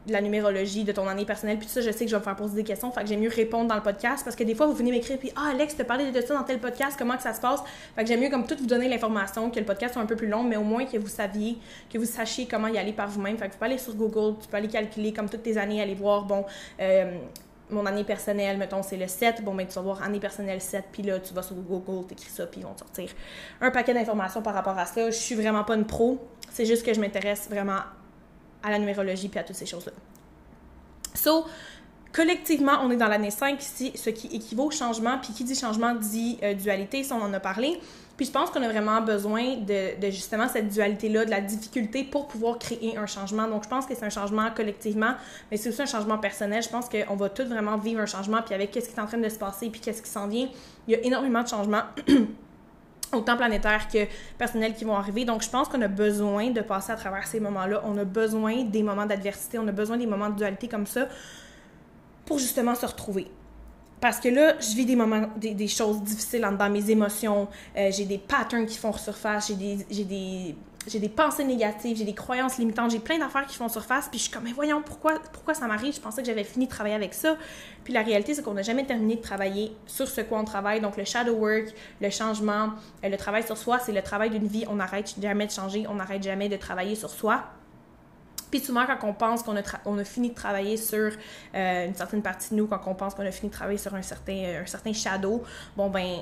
la 0.07 0.21
numérologie, 0.21 0.83
de 0.83 0.91
ton 0.91 1.07
année 1.07 1.25
personnelle, 1.25 1.57
puis 1.57 1.67
tout 1.67 1.73
ça, 1.73 1.81
je 1.81 1.91
sais 1.91 2.05
que 2.05 2.11
je 2.11 2.15
vais 2.15 2.19
me 2.19 2.23
faire 2.23 2.35
poser 2.35 2.55
des 2.55 2.63
questions, 2.63 2.91
fait 2.91 3.01
que 3.01 3.07
j'aime 3.07 3.21
mieux 3.21 3.29
répondre 3.29 3.67
dans 3.67 3.75
le 3.75 3.81
podcast 3.81 4.23
parce 4.23 4.35
que 4.35 4.43
des 4.43 4.55
fois, 4.55 4.67
vous 4.67 4.73
venez 4.73 4.91
m'écrire, 4.91 5.17
puis 5.17 5.31
Ah, 5.35 5.51
Alex, 5.51 5.75
te 5.75 5.83
parlé 5.83 6.11
de 6.11 6.21
ça 6.21 6.33
dans 6.33 6.43
tel 6.43 6.59
podcast, 6.59 6.95
comment 6.97 7.15
que 7.17 7.23
ça 7.23 7.33
se 7.33 7.41
passe? 7.41 7.61
Fait 7.95 8.03
que 8.03 8.07
j'aime 8.07 8.21
mieux 8.21 8.29
comme 8.29 8.45
tout 8.45 8.55
vous 8.59 8.67
donner 8.67 8.87
l'information, 8.87 9.49
que 9.49 9.59
le 9.59 9.65
podcast 9.65 9.93
soit 9.93 10.01
un 10.01 10.05
peu 10.05 10.15
plus 10.15 10.27
long, 10.27 10.43
mais 10.43 10.57
au 10.57 10.63
moins 10.63 10.85
que 10.85 10.97
vous 10.97 11.07
saviez, 11.07 11.57
que 11.91 11.97
vous 11.97 12.05
sachiez 12.05 12.47
comment 12.47 12.67
y 12.67 12.77
aller 12.77 12.93
par 12.93 13.07
vous-même. 13.07 13.37
Fait 13.37 13.47
que 13.47 13.53
tu 13.53 13.59
peux 13.59 13.65
aller 13.65 13.77
sur 13.77 13.95
Google, 13.95 14.35
tu 14.41 14.47
peux 14.47 14.57
aller 14.57 14.67
calculer 14.67 15.13
comme 15.13 15.29
toutes 15.29 15.43
tes 15.43 15.57
années, 15.57 15.81
aller 15.81 15.95
voir, 15.95 16.23
bon, 16.23 16.45
euh, 16.79 17.17
mon 17.69 17.85
année 17.85 18.03
personnelle, 18.03 18.57
mettons, 18.57 18.83
c'est 18.83 18.97
le 18.97 19.07
7. 19.07 19.43
Bon, 19.43 19.55
ben, 19.55 19.65
tu 19.65 19.73
vas 19.73 19.81
voir 19.81 20.03
année 20.03 20.19
personnelle 20.19 20.61
7, 20.61 20.85
puis 20.91 21.03
là, 21.03 21.19
tu 21.19 21.33
vas 21.33 21.41
sur 21.41 21.55
Google, 21.55 22.05
t'écris 22.07 22.29
ça, 22.29 22.45
puis 22.45 22.61
ils 22.61 22.63
vont 22.63 22.73
te 22.73 22.79
sortir 22.79 23.09
un 23.61 23.71
paquet 23.71 23.93
d'informations 23.93 24.41
par 24.41 24.53
rapport 24.53 24.77
à 24.77 24.85
ça. 24.85 25.09
Je 25.09 25.15
suis 25.15 25.35
vraiment 25.35 25.63
pas 25.63 25.75
une 25.75 25.85
pro. 25.85 26.19
C'est 26.51 26.65
juste 26.65 26.85
que 26.85 26.93
je 26.93 27.00
m'intéresse 27.00 27.47
vraiment 27.50 27.79
à 28.65 28.72
la 28.72 28.79
numérologie 28.79 29.29
puis 29.29 29.39
à 29.39 29.43
toutes 29.43 29.55
ces 29.55 29.65
choses-là. 29.65 29.93
So, 31.13 31.45
collectivement, 32.12 32.79
on 32.81 32.91
est 32.91 32.98
dans 32.98 33.07
l'année 33.07 33.31
5 33.31 33.62
ici, 33.62 33.91
ce 33.95 34.10
qui 34.10 34.27
équivaut 34.36 34.65
au 34.65 34.72
changement. 34.72 35.17
Puis 35.22 35.34
qui 35.34 35.43
dit 35.43 35.55
changement 35.55 35.93
dit 35.93 36.38
euh, 36.43 36.53
dualité, 36.53 37.03
ça 37.03 37.15
on 37.15 37.24
en 37.24 37.34
a 37.34 37.39
parlé. 37.39 37.79
Puis 38.17 38.27
je 38.27 38.31
pense 38.31 38.50
qu'on 38.50 38.62
a 38.62 38.69
vraiment 38.69 39.01
besoin 39.01 39.57
de, 39.57 40.10
justement 40.10 40.48
cette 40.48 40.69
dualité-là, 40.69 41.25
de 41.25 41.29
la 41.29 41.41
difficulté 41.41 42.05
pour 42.05 42.27
pouvoir 42.27 42.57
créer 42.57 42.98
un 42.98 43.05
changement. 43.05 43.48
Donc 43.48 43.65
je 43.65 43.69
pense 43.69 43.86
que 43.86 43.93
c'est 43.93 44.05
un 44.05 44.10
changement 44.10 44.50
collectivement, 44.55 45.15
mais 45.51 45.57
c'est 45.57 45.69
aussi 45.69 45.81
un 45.81 45.86
changement 45.86 46.17
personnel. 46.17 46.63
Je 46.63 46.69
pense 46.69 46.88
qu'on 46.88 47.15
va 47.15 47.29
tous 47.29 47.43
vraiment 47.43 47.77
vivre 47.77 48.00
un 48.00 48.05
changement, 48.05 48.41
puis 48.41 48.55
avec 48.55 48.72
qu'est-ce 48.72 48.89
qui 48.89 48.95
est 48.95 49.01
en 49.01 49.05
train 49.05 49.17
de 49.17 49.27
se 49.27 49.38
passer, 49.38 49.69
puis 49.69 49.81
qu'est-ce 49.81 50.01
qui 50.01 50.10
s'en 50.10 50.27
vient. 50.27 50.48
Il 50.88 50.93
y 50.93 50.95
a 50.95 51.01
énormément 51.01 51.43
de 51.43 51.50
changements. 51.50 51.84
autant 53.15 53.38
planétaires 53.38 53.88
que 53.88 54.05
personnels 54.38 54.74
qui 54.74 54.86
vont 54.86 54.95
arriver. 54.95 55.25
Donc, 55.25 55.43
je 55.43 55.50
pense 55.50 55.67
qu'on 55.67 55.81
a 55.81 55.88
besoin 55.88 56.51
de 56.51 56.62
passer 56.62 56.91
à 56.91 56.95
travers 56.95 57.27
ces 57.27 57.39
moments-là. 57.39 57.81
On 57.86 57.98
a 57.98 58.03
besoin 58.03 58.63
des 58.63 58.84
moments 58.84 59.05
d'adversité, 59.05 59.60
on 59.60 59.67
a 59.67 59.72
besoin 59.72 59.98
des 59.98 60.07
moments 60.07 60.29
de 60.29 60.36
dualité 60.36 60.67
comme 60.67 60.86
ça 60.86 61.07
pour 62.25 62.39
justement 62.39 62.75
se 62.75 62.86
retrouver. 62.86 63.27
Parce 64.01 64.19
que 64.19 64.29
là, 64.29 64.55
je 64.60 64.75
vis 64.75 64.86
des 64.86 64.95
moments, 64.95 65.29
des, 65.38 65.67
choses 65.67 66.01
difficiles 66.01 66.48
dans 66.60 66.69
mes 66.69 66.89
émotions. 66.91 67.48
Euh, 67.75 67.89
j'ai 67.91 68.05
des 68.05 68.17
patterns 68.17 68.65
qui 68.65 68.77
font 68.77 68.93
surface, 68.93 69.48
j'ai 69.48 69.55
des, 69.55 69.86
j'ai 69.89 70.03
des 70.03 70.55
j'ai 70.88 71.00
des 71.00 71.10
pensées 71.10 71.44
négatives, 71.44 71.98
j'ai 71.98 72.06
des 72.06 72.13
croyances 72.13 72.58
limitantes, 72.58 72.92
j'ai 72.92 73.00
plein 73.00 73.18
d'affaires 73.18 73.46
qui 73.46 73.56
font 73.56 73.70
surface, 73.70 74.08
puis 74.08 74.20
je 74.20 74.25
suis 74.25 74.32
comme, 74.32 74.44
mais 74.44 74.51
voyons, 74.51 74.82
pourquoi, 74.82 75.20
pourquoi 75.34 75.54
ça 75.54 75.68
m'arrive? 75.68 75.96
Je 75.96 76.00
pensais 76.00 76.22
que 76.22 76.27
j'avais 76.27 76.44
fini 76.44 76.65
de 76.65 76.72
travailler 76.72 76.96
avec 76.96 77.13
ça. 77.13 77.38
Puis 77.84 77.94
la 77.94 78.01
réalité, 78.01 78.34
c'est 78.34 78.44
qu'on 78.44 78.54
n'a 78.54 78.62
jamais 78.62 78.86
terminé 78.86 79.15
de 79.15 79.22
travailler 79.22 79.75
sur 79.88 80.08
ce 80.08 80.22
quoi 80.22 80.39
on 80.39 80.46
travaille. 80.46 80.82
Donc 80.82 80.98
le 80.98 81.06
shadow 81.06 81.34
work, 81.34 81.74
le 82.01 82.10
changement, 82.10 82.72
euh, 83.04 83.10
le 83.10 83.18
travail 83.18 83.44
sur 83.44 83.58
soi, 83.58 83.80
c'est 83.80 83.92
le 83.94 84.01
travail 84.01 84.30
d'une 84.30 84.48
vie. 84.48 84.65
On 84.70 84.75
n'arrête 84.75 85.15
jamais 85.20 85.48
de 85.48 85.51
changer, 85.51 85.86
on 85.88 85.96
n'arrête 85.96 86.24
jamais 86.24 86.50
de 86.50 86.58
travailler 86.58 86.96
sur 86.96 87.10
soi. 87.10 87.44
Puis 88.51 88.60
souvent, 88.60 88.86
quand 88.86 89.08
on 89.08 89.13
pense 89.13 89.44
qu'on 89.44 89.56
a, 89.56 90.04
fini 90.04 90.30
de 90.30 90.36
travailler 90.36 90.77
sur 90.77 91.12
euh, 91.56 91.88
une 91.88 91.96
certaine 91.96 92.22
partie 92.22 92.51
de 92.51 92.56
nous, 92.56 92.68
quand 92.68 92.80
on 92.86 92.94
pense 92.94 93.15
qu'on 93.15 93.25
a 93.25 93.32
fini 93.32 93.50
de 93.50 93.56
travailler 93.56 93.80
sur 93.80 93.94
un 93.96 94.01
certain, 94.01 94.62
un 94.62 94.65
certain 94.65 94.94
shadow, 94.94 95.44
bon 95.75 95.89
ben 95.89 96.20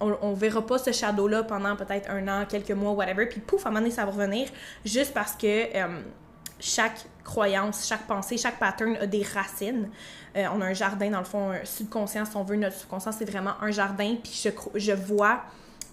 on, 0.00 0.30
ne 0.30 0.34
verra 0.34 0.64
pas 0.64 0.78
ce 0.78 0.92
shadow-là 0.92 1.44
pendant 1.44 1.76
peut-être 1.76 2.10
un 2.10 2.26
an, 2.28 2.44
quelques 2.48 2.72
mois, 2.72 2.92
whatever, 2.92 3.26
puis 3.26 3.40
pouf, 3.40 3.64
à 3.64 3.68
un 3.68 3.72
moment 3.72 3.82
donné, 3.82 3.94
ça 3.94 4.04
va 4.04 4.10
revenir 4.10 4.48
juste 4.84 5.14
parce 5.14 5.32
que 5.32 5.46
euh, 5.76 6.00
chaque 6.60 7.06
croyance, 7.22 7.86
chaque 7.86 8.06
pensée, 8.06 8.36
chaque 8.36 8.58
pattern 8.58 8.96
a 8.96 9.06
des 9.06 9.22
racines. 9.22 9.88
Euh, 10.36 10.46
on 10.52 10.60
a 10.60 10.66
un 10.66 10.72
jardin, 10.72 11.10
dans 11.10 11.18
le 11.18 11.24
fond, 11.24 11.50
un 11.50 11.64
subconscient, 11.64 12.24
si 12.24 12.36
on 12.36 12.42
veut, 12.42 12.56
notre 12.56 12.76
subconscient, 12.76 13.12
c'est 13.12 13.24
vraiment 13.24 13.54
un 13.60 13.70
jardin, 13.70 14.16
puis 14.22 14.32
je, 14.32 14.50
je 14.78 14.92
vois 14.92 15.42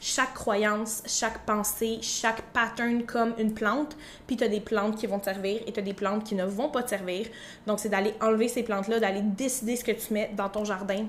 chaque 0.01 0.33
croyance, 0.33 1.03
chaque 1.05 1.45
pensée, 1.45 1.99
chaque 2.01 2.41
pattern 2.53 3.03
comme 3.03 3.35
une 3.37 3.53
plante, 3.53 3.95
puis 4.25 4.35
tu 4.35 4.43
as 4.43 4.47
des 4.47 4.59
plantes 4.59 4.97
qui 4.97 5.05
vont 5.05 5.19
te 5.19 5.25
servir 5.25 5.61
et 5.67 5.71
tu 5.71 5.79
as 5.79 5.83
des 5.83 5.93
plantes 5.93 6.23
qui 6.23 6.33
ne 6.33 6.43
vont 6.43 6.69
pas 6.69 6.81
te 6.81 6.89
servir. 6.89 7.27
Donc, 7.67 7.79
c'est 7.79 7.89
d'aller 7.89 8.15
enlever 8.19 8.47
ces 8.47 8.63
plantes-là, 8.63 8.99
d'aller 8.99 9.21
décider 9.21 9.75
ce 9.75 9.83
que 9.83 9.91
tu 9.91 10.11
mets 10.13 10.31
dans 10.35 10.49
ton 10.49 10.65
jardin, 10.65 11.05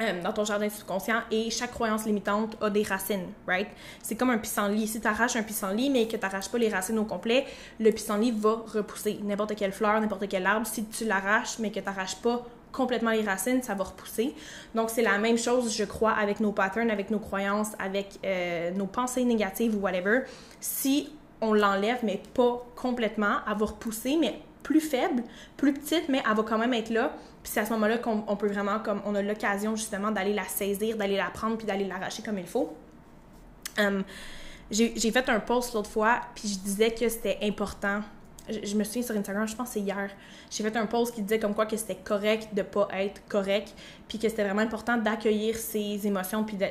euh, 0.00 0.22
dans 0.22 0.32
ton 0.32 0.44
jardin 0.44 0.68
subconscient 0.68 1.20
et 1.30 1.50
chaque 1.50 1.72
croyance 1.72 2.04
limitante 2.04 2.56
a 2.60 2.70
des 2.70 2.82
racines, 2.82 3.26
right? 3.46 3.68
C'est 4.02 4.16
comme 4.16 4.30
un 4.30 4.38
pissenlit. 4.38 4.86
Si 4.86 5.00
tu 5.00 5.06
arraches 5.06 5.36
un 5.36 5.42
pissenlit 5.42 5.90
mais 5.90 6.06
que 6.06 6.16
tu 6.16 6.22
n'arraches 6.22 6.48
pas 6.48 6.58
les 6.58 6.68
racines 6.68 6.98
au 6.98 7.04
complet, 7.04 7.46
le 7.80 7.90
pissenlit 7.90 8.32
va 8.32 8.62
repousser. 8.66 9.18
N'importe 9.22 9.56
quelle 9.56 9.72
fleur, 9.72 10.00
n'importe 10.00 10.28
quel 10.28 10.46
arbre, 10.46 10.66
si 10.66 10.84
tu 10.84 11.04
l'arraches 11.04 11.58
mais 11.58 11.70
que 11.70 11.80
tu 11.80 11.86
n'arraches 11.86 12.16
pas 12.16 12.46
complètement 12.72 13.10
les 13.10 13.22
racines, 13.22 13.62
ça 13.62 13.74
va 13.74 13.84
repousser. 13.84 14.34
Donc, 14.74 14.90
c'est 14.90 15.02
la 15.02 15.18
même 15.18 15.38
chose, 15.38 15.74
je 15.74 15.84
crois, 15.84 16.12
avec 16.12 16.40
nos 16.40 16.52
patterns, 16.52 16.90
avec 16.90 17.10
nos 17.10 17.18
croyances, 17.18 17.72
avec 17.78 18.18
euh, 18.24 18.70
nos 18.72 18.86
pensées 18.86 19.24
négatives 19.24 19.74
ou 19.74 19.80
whatever. 19.80 20.20
Si 20.60 21.10
on 21.40 21.54
l'enlève, 21.54 21.98
mais 22.02 22.20
pas 22.34 22.64
complètement, 22.76 23.36
elle 23.50 23.56
va 23.56 23.66
repousser, 23.66 24.16
mais 24.20 24.40
plus 24.68 24.82
faible, 24.82 25.22
plus 25.56 25.72
petite, 25.72 26.10
mais 26.10 26.22
elle 26.28 26.36
va 26.36 26.42
quand 26.42 26.58
même 26.58 26.74
être 26.74 26.90
là. 26.90 27.16
Puis 27.42 27.50
c'est 27.54 27.60
à 27.60 27.64
ce 27.64 27.70
moment-là 27.72 27.96
qu'on 27.96 28.36
peut 28.36 28.48
vraiment, 28.48 28.80
comme 28.80 29.00
on 29.06 29.14
a 29.14 29.22
l'occasion 29.22 29.74
justement 29.74 30.10
d'aller 30.10 30.34
la 30.34 30.44
saisir, 30.44 30.98
d'aller 30.98 31.16
la 31.16 31.30
prendre, 31.30 31.56
puis 31.56 31.66
d'aller 31.66 31.86
l'arracher 31.86 32.22
comme 32.22 32.38
il 32.38 32.46
faut. 32.46 32.76
Hum, 33.78 34.04
j'ai 34.70 35.10
fait 35.10 35.26
un 35.30 35.40
post 35.40 35.72
l'autre 35.72 35.88
fois, 35.88 36.20
puis 36.34 36.48
je 36.48 36.58
disais 36.58 36.90
que 36.90 37.08
c'était 37.08 37.38
important. 37.40 38.02
Je, 38.50 38.76
me 38.76 38.84
souviens 38.84 39.02
sur 39.02 39.16
Instagram, 39.16 39.48
je 39.48 39.56
pense 39.56 39.68
que 39.68 39.74
c'est 39.74 39.80
hier, 39.80 40.10
j'ai 40.50 40.62
fait 40.62 40.76
un 40.76 40.84
post 40.84 41.14
qui 41.14 41.22
disait 41.22 41.38
comme 41.38 41.54
quoi 41.54 41.64
que 41.64 41.76
c'était 41.78 41.96
correct 41.96 42.48
de 42.52 42.60
pas 42.60 42.88
être 42.92 43.22
correct, 43.26 43.74
puis 44.06 44.18
que 44.18 44.28
c'était 44.28 44.44
vraiment 44.44 44.62
important 44.62 44.98
d'accueillir 44.98 45.56
ses 45.56 46.06
émotions, 46.06 46.44
puis 46.44 46.58
de 46.58 46.66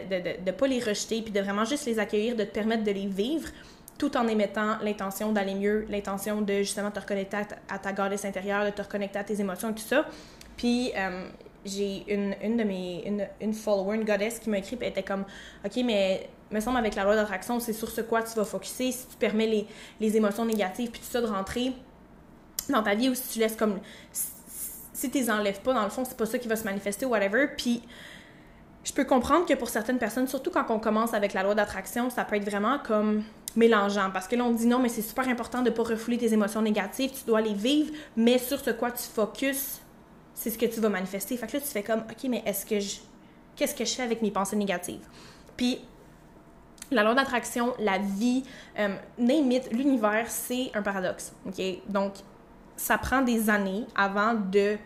ne 0.45 0.51
pas 0.51 0.67
les 0.67 0.79
rejeter, 0.79 1.23
puis 1.23 1.31
de 1.31 1.39
vraiment 1.39 1.65
juste 1.65 1.87
les 1.87 1.97
accueillir, 1.97 2.35
de 2.35 2.43
te 2.43 2.51
permettre 2.51 2.83
de 2.83 2.91
les 2.91 3.07
vivre, 3.07 3.49
tout 3.97 4.15
en 4.17 4.27
émettant 4.27 4.77
l'intention 4.81 5.31
d'aller 5.31 5.55
mieux, 5.55 5.85
l'intention 5.89 6.41
de 6.41 6.57
justement 6.59 6.91
te 6.91 6.99
reconnecter 6.99 7.37
à 7.69 7.79
ta, 7.79 7.93
goddess 7.93 8.25
intérieure, 8.25 8.65
de 8.65 8.71
te 8.71 8.81
reconnecter 8.81 9.19
à 9.19 9.23
tes 9.23 9.39
émotions 9.39 9.71
et 9.71 9.73
tout 9.73 9.87
ça. 9.87 10.05
Puis 10.55 10.91
euh, 10.95 11.27
j'ai 11.65 12.03
une, 12.13 12.35
une 12.43 12.57
de 12.57 12.63
mes 12.63 13.03
une, 13.05 13.27
une 13.41 13.53
follower, 13.53 13.95
une 13.95 14.05
goddess 14.05 14.39
qui 14.39 14.49
m'a 14.49 14.59
écrit, 14.59 14.77
elle 14.79 14.89
était 14.89 15.03
comme 15.03 15.25
OK, 15.65 15.75
mais 15.83 16.29
me 16.51 16.59
semble 16.59 16.77
avec 16.77 16.95
la 16.95 17.03
loi 17.03 17.15
d'attraction, 17.15 17.59
c'est 17.59 17.73
sur 17.73 17.89
ce 17.89 18.01
quoi 18.01 18.23
tu 18.23 18.33
vas 18.35 18.45
focuser, 18.45 18.91
si 18.91 19.07
tu 19.07 19.17
permets 19.17 19.47
les, 19.47 19.67
les 19.99 20.15
émotions 20.15 20.45
négatives 20.45 20.91
puis 20.91 21.01
tout 21.01 21.07
ça 21.07 21.21
de 21.21 21.27
rentrer 21.27 21.73
dans 22.69 22.83
ta 22.83 22.95
vie 22.95 23.09
ou 23.09 23.15
si 23.15 23.33
tu 23.33 23.39
laisses 23.39 23.55
comme 23.55 23.79
si 24.97 25.11
tu 25.11 25.17
les 25.19 25.29
enlèves 25.29 25.61
pas 25.61 25.73
dans 25.73 25.83
le 25.83 25.89
fond, 25.89 26.03
c'est 26.05 26.17
pas 26.17 26.25
ça 26.25 26.39
qui 26.39 26.47
va 26.47 26.55
se 26.55 26.63
manifester 26.63 27.05
ou 27.05 27.09
whatever. 27.09 27.47
Puis 27.55 27.83
je 28.87 28.93
peux 28.93 29.03
comprendre 29.03 29.45
que 29.45 29.53
pour 29.53 29.67
certaines 29.67 29.97
personnes, 29.97 30.29
surtout 30.29 30.49
quand 30.49 30.63
on 30.69 30.79
commence 30.79 31.13
avec 31.13 31.33
la 31.33 31.43
loi 31.43 31.53
d'attraction, 31.53 32.09
ça 32.09 32.23
peut 32.23 32.37
être 32.37 32.49
vraiment 32.49 32.79
comme 32.79 33.21
mélangeant. 33.53 34.11
Parce 34.13 34.29
que 34.29 34.37
là, 34.37 34.45
on 34.45 34.51
dit 34.51 34.65
non, 34.65 34.79
mais 34.79 34.87
c'est 34.87 35.01
super 35.01 35.27
important 35.27 35.61
de 35.61 35.69
pas 35.69 35.83
refouler 35.83 36.17
tes 36.17 36.31
émotions 36.31 36.61
négatives, 36.61 37.11
tu 37.11 37.25
dois 37.27 37.41
les 37.41 37.53
vivre, 37.53 37.91
mais 38.15 38.37
sur 38.37 38.61
ce 38.61 38.69
quoi 38.69 38.91
tu 38.91 39.03
focuses, 39.03 39.79
c'est 40.33 40.51
ce 40.51 40.57
que 40.57 40.67
tu 40.67 40.79
vas 40.79 40.87
manifester. 40.87 41.35
Fait 41.35 41.47
que 41.47 41.57
là, 41.57 41.59
tu 41.59 41.67
fais 41.67 41.83
comme, 41.83 41.99
OK, 41.99 42.29
mais 42.29 42.41
est-ce 42.45 42.65
que 42.65 42.79
je. 42.79 42.99
Qu'est-ce 43.57 43.75
que 43.75 43.83
je 43.83 43.93
fais 43.93 44.03
avec 44.03 44.21
mes 44.21 44.31
pensées 44.31 44.55
négatives? 44.55 45.05
Puis, 45.57 45.81
la 46.89 47.03
loi 47.03 47.13
d'attraction, 47.13 47.73
la 47.79 47.97
vie, 47.97 48.43
euh, 48.79 48.95
name 49.17 49.49
l'univers, 49.73 50.27
c'est 50.29 50.71
un 50.73 50.81
paradoxe. 50.81 51.33
OK? 51.45 51.61
Donc, 51.89 52.13
ça 52.77 52.97
prend 52.97 53.21
des 53.21 53.49
années 53.49 53.85
avant 53.97 54.33
de 54.33 54.77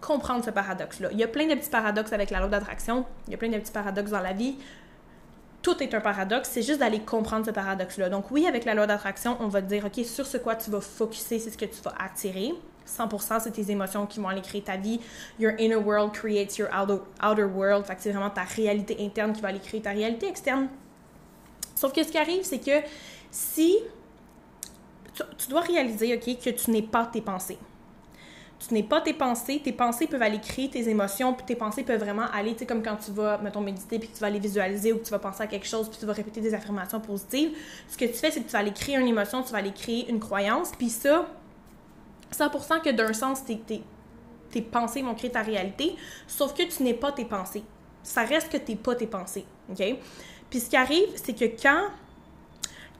comprendre 0.00 0.44
ce 0.44 0.50
paradoxe-là. 0.50 1.08
Il 1.12 1.18
y 1.18 1.24
a 1.24 1.28
plein 1.28 1.46
de 1.46 1.54
petits 1.54 1.70
paradoxes 1.70 2.12
avec 2.12 2.30
la 2.30 2.38
loi 2.38 2.48
d'attraction, 2.48 3.04
il 3.26 3.32
y 3.32 3.34
a 3.34 3.38
plein 3.38 3.48
de 3.48 3.58
petits 3.58 3.72
paradoxes 3.72 4.10
dans 4.10 4.20
la 4.20 4.32
vie 4.32 4.56
tout 5.62 5.82
est 5.82 5.92
un 5.94 6.00
paradoxe, 6.00 6.50
c'est 6.52 6.62
juste 6.62 6.80
d'aller 6.80 7.00
comprendre 7.00 7.44
ce 7.44 7.50
paradoxe-là. 7.50 8.08
Donc 8.08 8.30
oui, 8.30 8.46
avec 8.46 8.64
la 8.64 8.74
loi 8.74 8.86
d'attraction, 8.86 9.36
on 9.40 9.48
va 9.48 9.60
te 9.60 9.66
dire, 9.66 9.84
OK, 9.84 10.04
sur 10.04 10.26
ce 10.26 10.38
quoi 10.38 10.56
tu 10.56 10.70
vas 10.70 10.80
focuser, 10.80 11.38
c'est 11.38 11.50
ce 11.50 11.58
que 11.58 11.66
tu 11.66 11.80
vas 11.82 11.94
attirer. 11.98 12.54
100%, 12.86 13.40
c'est 13.40 13.50
tes 13.52 13.70
émotions 13.70 14.06
qui 14.06 14.20
vont 14.20 14.28
aller 14.28 14.40
créer 14.40 14.62
ta 14.62 14.76
vie. 14.76 15.00
Your 15.38 15.52
inner 15.58 15.76
world 15.76 16.12
creates 16.12 16.56
your 16.58 16.68
outer, 16.72 17.44
world. 17.44 17.84
Fait 17.86 17.94
que 17.94 18.02
c'est 18.02 18.10
vraiment 18.10 18.30
ta 18.30 18.42
réalité 18.42 18.96
interne 19.00 19.32
qui 19.32 19.40
va 19.40 19.48
aller 19.48 19.60
créer 19.60 19.82
ta 19.82 19.90
réalité 19.90 20.28
externe. 20.28 20.68
Sauf 21.74 21.92
que 21.92 22.02
ce 22.02 22.10
qui 22.10 22.18
arrive, 22.18 22.42
c'est 22.42 22.58
que 22.58 22.84
si 23.30 23.78
tu 25.36 25.48
dois 25.48 25.60
réaliser, 25.60 26.14
OK, 26.14 26.38
que 26.42 26.50
tu 26.50 26.70
n'es 26.70 26.82
pas 26.82 27.06
tes 27.06 27.20
pensées 27.20 27.58
tu 28.66 28.74
n'es 28.74 28.82
pas 28.82 29.00
tes 29.00 29.14
pensées, 29.14 29.60
tes 29.64 29.72
pensées 29.72 30.06
peuvent 30.06 30.22
aller 30.22 30.38
créer 30.38 30.68
tes 30.68 30.88
émotions, 30.88 31.32
puis 31.32 31.46
tes 31.46 31.56
pensées 31.56 31.82
peuvent 31.82 32.00
vraiment 32.00 32.26
aller, 32.32 32.52
tu 32.52 32.60
sais, 32.60 32.66
comme 32.66 32.82
quand 32.82 32.96
tu 32.96 33.10
vas, 33.10 33.38
mettons, 33.38 33.62
méditer, 33.62 33.98
puis 33.98 34.08
tu 34.08 34.20
vas 34.20 34.26
aller 34.26 34.38
visualiser 34.38 34.92
ou 34.92 34.98
que 34.98 35.04
tu 35.04 35.10
vas 35.10 35.18
penser 35.18 35.42
à 35.42 35.46
quelque 35.46 35.66
chose, 35.66 35.88
puis 35.88 35.98
tu 35.98 36.04
vas 36.04 36.12
répéter 36.12 36.42
des 36.42 36.52
affirmations 36.52 37.00
positives. 37.00 37.56
Ce 37.88 37.96
que 37.96 38.04
tu 38.04 38.12
fais, 38.12 38.30
c'est 38.30 38.40
que 38.40 38.46
tu 38.46 38.52
vas 38.52 38.58
aller 38.58 38.72
créer 38.72 38.96
une 38.96 39.08
émotion, 39.08 39.42
tu 39.42 39.50
vas 39.52 39.58
aller 39.58 39.72
créer 39.72 40.10
une 40.10 40.20
croyance, 40.20 40.72
puis 40.76 40.90
ça, 40.90 41.26
100% 42.32 42.82
que 42.82 42.90
d'un 42.90 43.14
sens, 43.14 43.44
tes, 43.44 43.58
tes, 43.58 43.82
tes 44.50 44.60
pensées 44.60 45.00
vont 45.00 45.14
créer 45.14 45.30
ta 45.30 45.42
réalité, 45.42 45.96
sauf 46.26 46.52
que 46.54 46.62
tu 46.62 46.82
n'es 46.82 46.94
pas 46.94 47.12
tes 47.12 47.24
pensées. 47.24 47.62
Ça 48.02 48.24
reste 48.24 48.52
que 48.52 48.58
tu 48.58 48.72
n'es 48.72 48.76
pas 48.76 48.94
tes 48.94 49.06
pensées, 49.06 49.46
OK? 49.70 49.82
Puis 50.50 50.60
ce 50.60 50.68
qui 50.68 50.76
arrive, 50.76 51.08
c'est 51.14 51.34
que 51.34 51.44
quand 51.62 51.88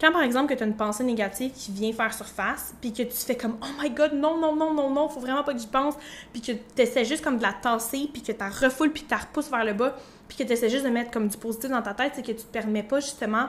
quand 0.01 0.13
par 0.13 0.23
exemple 0.23 0.53
que 0.53 0.59
tu 0.59 0.63
as 0.63 0.67
une 0.67 0.77
pensée 0.77 1.05
négative 1.05 1.53
qui 1.53 1.73
vient 1.73 1.93
faire 1.93 2.15
surface, 2.15 2.75
puis 2.81 2.93
que 2.93 3.03
tu 3.03 3.17
fais 3.17 3.37
comme 3.37 3.59
Oh 3.63 3.83
my 3.83 3.91
god, 3.91 4.15
non, 4.15 4.39
non, 4.39 4.57
non, 4.57 4.73
non, 4.73 4.91
non, 4.91 5.09
faut 5.09 5.21
vraiment 5.21 5.45
pas 5.45 5.53
que 5.53 5.61
j'y 5.61 5.67
pense, 5.67 5.95
puis 6.33 6.41
que 6.41 6.53
tu 6.53 6.83
essaies 6.83 7.05
juste 7.05 7.23
comme 7.23 7.37
de 7.37 7.43
la 7.43 7.53
tasser, 7.53 8.09
puis 8.11 8.23
que 8.23 8.33
tu 8.33 8.39
la 8.39 8.49
refoules, 8.49 8.93
puis 8.93 9.03
que 9.03 9.09
tu 9.09 9.15
la 9.15 9.21
repousses 9.21 9.51
vers 9.51 9.65
le 9.65 9.75
bas, 9.75 9.95
puis 10.27 10.39
que 10.39 10.45
tu 10.45 10.53
essaies 10.53 10.71
juste 10.71 10.85
de 10.85 10.91
mettre 10.91 11.11
comme 11.11 11.29
du 11.29 11.37
positif 11.37 11.69
dans 11.69 11.83
ta 11.83 11.93
tête, 11.93 12.13
c'est 12.15 12.23
que 12.23 12.33
tu 12.33 12.45
te 12.45 12.53
permets 12.53 12.83
pas 12.83 13.01
justement. 13.01 13.49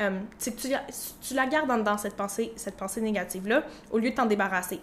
Euh, 0.00 0.18
c'est 0.38 0.56
que 0.56 0.62
tu, 0.62 1.34
la 1.34 1.46
gardes 1.46 1.84
dans, 1.84 1.98
cette 1.98 2.16
pensée, 2.16 2.52
cette 2.56 2.76
pensée 2.76 3.00
négative-là, 3.00 3.62
au 3.90 3.98
lieu 3.98 4.10
de 4.10 4.14
t'en 4.14 4.26
débarrasser. 4.26 4.80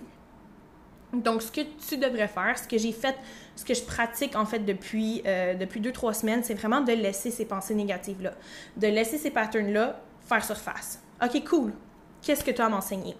Donc, 1.11 1.41
ce 1.41 1.51
que 1.51 1.61
tu 1.61 1.97
devrais 1.97 2.27
faire, 2.27 2.55
ce 2.57 2.67
que 2.67 2.77
j'ai 2.77 2.91
fait, 2.91 3.15
ce 3.55 3.65
que 3.65 3.73
je 3.73 3.81
pratique 3.81 4.35
en 4.35 4.45
fait 4.45 4.59
depuis, 4.59 5.23
euh, 5.25 5.55
depuis 5.55 5.81
deux, 5.81 5.91
trois 5.91 6.13
semaines, 6.13 6.43
c'est 6.43 6.53
vraiment 6.53 6.81
de 6.81 6.93
laisser 6.93 7.31
ces 7.31 7.45
pensées 7.45 7.73
négatives-là, 7.73 8.33
de 8.77 8.87
laisser 8.87 9.17
ces 9.17 9.31
patterns-là 9.31 9.99
faire 10.29 10.45
surface. 10.45 11.01
OK, 11.23 11.43
cool. 11.45 11.73
Qu'est-ce 12.21 12.43
que 12.43 12.51
tu 12.51 12.61
as 12.61 12.65
à 12.65 12.69
m'enseigner? 12.69 13.15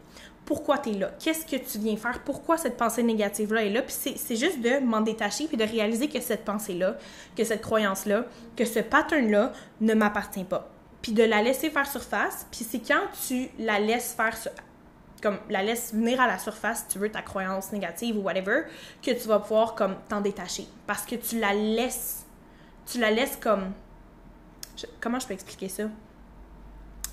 Pourquoi 0.45 0.79
tu 0.79 0.89
es 0.89 0.93
là? 0.93 1.11
Qu'est-ce 1.19 1.45
que 1.45 1.57
tu 1.57 1.77
viens 1.77 1.95
faire? 1.95 2.23
Pourquoi 2.23 2.57
cette 2.57 2.75
pensée 2.75 3.03
négative-là 3.03 3.65
est 3.65 3.69
là? 3.69 3.81
Puis 3.83 3.95
c'est 4.15 4.35
juste 4.35 4.61
de 4.61 4.79
m'en 4.79 5.01
détacher 5.01 5.47
puis 5.47 5.57
de 5.57 5.63
réaliser 5.63 6.09
que 6.09 6.19
cette 6.19 6.43
pensée-là, 6.43 6.97
que 7.35 7.43
cette 7.43 7.61
croyance-là, 7.61 8.25
que 8.55 8.65
ce 8.65 8.79
pattern-là 8.79 9.53
ne 9.79 9.93
m'appartient 9.93 10.43
pas. 10.43 10.69
Puis 11.01 11.11
de 11.11 11.23
la 11.23 11.41
laisser 11.43 11.69
faire 11.69 11.85
surface. 11.85 12.47
Puis 12.51 12.65
c'est 12.67 12.79
quand 12.79 13.03
tu 13.27 13.49
la 13.59 13.79
laisses 13.79 14.13
faire 14.13 14.35
comme 15.21 15.37
la 15.49 15.61
laisses 15.61 15.93
venir 15.93 16.19
à 16.21 16.27
la 16.27 16.39
surface, 16.39 16.79
si 16.79 16.93
tu 16.93 16.99
veux, 16.99 17.11
ta 17.11 17.21
croyance 17.21 17.71
négative 17.71 18.17
ou 18.17 18.21
whatever, 18.21 18.63
que 19.03 19.11
tu 19.11 19.27
vas 19.27 19.39
pouvoir 19.39 19.75
comme 19.75 19.95
t'en 20.07 20.21
détacher. 20.21 20.65
Parce 20.87 21.05
que 21.05 21.15
tu 21.15 21.39
la 21.39 21.53
laisses, 21.53 22.25
tu 22.85 22.99
la 22.99 23.11
laisses 23.11 23.35
comme... 23.35 23.73
comment 24.99 25.19
je 25.19 25.27
peux 25.27 25.33
expliquer 25.33 25.69
ça? 25.69 25.83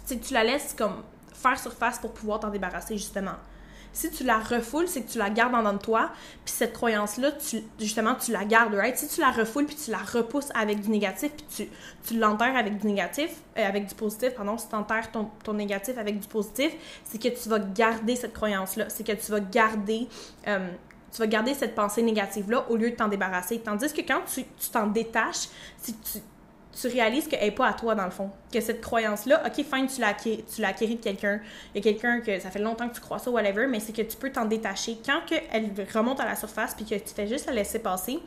C'est 0.07 0.17
que 0.17 0.25
tu 0.25 0.33
la 0.33 0.45
laisses 0.45 0.75
comme 0.77 1.03
faire 1.35 1.59
surface 1.59 1.99
pour 1.99 2.13
pouvoir 2.13 2.41
t'en 2.41 2.49
débarrasser, 2.49 2.97
justement. 2.97 3.35
Si 3.93 4.11
tu 4.11 4.25
la 4.25 4.39
refoules, 4.39 4.89
c'est 4.89 5.03
que 5.03 5.11
tu 5.11 5.17
la 5.17 5.31
gardes 5.31 5.55
en 5.55 5.61
dedans 5.61 5.73
de 5.73 5.79
toi, 5.79 6.11
puis 6.45 6.53
cette 6.55 6.75
croyance-là, 6.75 7.31
justement, 7.79 8.15
tu 8.15 8.31
la 8.31 8.45
gardes, 8.45 8.75
right? 8.75 8.97
Si 8.97 9.09
tu 9.09 9.21
la 9.21 9.31
refoules, 9.31 9.65
puis 9.65 9.77
tu 9.77 9.91
la 9.91 9.99
repousses 9.99 10.51
avec 10.55 10.81
du 10.81 10.91
négatif, 10.91 11.33
puis 11.33 11.47
tu, 11.49 11.69
tu 12.07 12.19
l'enterres 12.19 12.57
avec 12.57 12.79
du 12.79 12.87
négatif, 12.87 13.31
euh, 13.57 13.67
avec 13.67 13.87
du 13.87 13.95
positif, 13.95 14.35
pardon, 14.35 14.59
si 14.59 14.69
tu 14.69 14.75
enterres 14.75 15.11
ton, 15.11 15.31
ton, 15.43 15.55
négatif 15.55 15.97
avec 15.97 16.21
du 16.21 16.29
positif, 16.29 16.73
c'est 17.05 17.19
que 17.19 17.29
tu 17.29 17.49
vas 17.49 17.59
garder 17.59 18.17
cette 18.17 18.35
croyance-là, 18.35 18.91
c'est 18.91 19.07
que 19.07 19.13
tu 19.13 19.33
vas 19.33 19.41
garder... 19.41 20.09
Euh, 20.47 20.69
tu 21.11 21.55
cette 21.55 21.75
pensée 21.75 22.03
négative-là 22.03 22.67
au 22.69 22.77
lieu 22.77 22.91
de 22.91 22.97
t'en 22.97 23.09
débarrasser. 23.09 23.59
Tandis 23.61 23.91
que 23.91 24.03
quand 24.03 24.21
tu 24.27 24.45
t'en 24.71 24.89
détaches, 24.89 25.49
si 25.79 25.95
tu, 25.95 26.19
tu 26.79 26.89
réalises 26.89 27.27
qu'elle 27.27 27.41
n'est 27.41 27.51
pas 27.51 27.69
à 27.69 27.73
toi, 27.73 27.95
dans 27.95 28.05
le 28.05 28.11
fond. 28.11 28.31
Que 28.53 28.61
cette 28.61 28.81
croyance-là, 28.81 29.43
OK, 29.47 29.55
fine, 29.55 29.87
tu 29.87 30.01
l'as 30.01 30.09
acquis, 30.09 30.45
de 30.95 31.03
quelqu'un. 31.03 31.41
Il 31.75 31.79
y 31.85 31.89
a 31.89 31.93
quelqu'un 31.93 32.21
que 32.21 32.39
ça 32.39 32.51
fait 32.51 32.59
longtemps 32.59 32.89
que 32.89 32.95
tu 32.95 33.01
crois 33.01 33.19
ça, 33.19 33.31
whatever, 33.31 33.67
mais 33.67 33.81
c'est 33.81 33.93
que 33.93 34.03
tu 34.03 34.17
peux 34.17 34.31
t'en 34.31 34.45
détacher. 34.45 34.99
Quand 35.05 35.21
elle 35.53 35.71
remonte 35.95 36.21
à 36.21 36.27
la 36.27 36.37
surface 36.37 36.75
puis 36.75 36.85
que 36.85 36.95
tu 36.95 37.15
fais 37.15 37.27
juste 37.27 37.47
la 37.47 37.53
laisser 37.53 37.79
passer, 37.79 38.19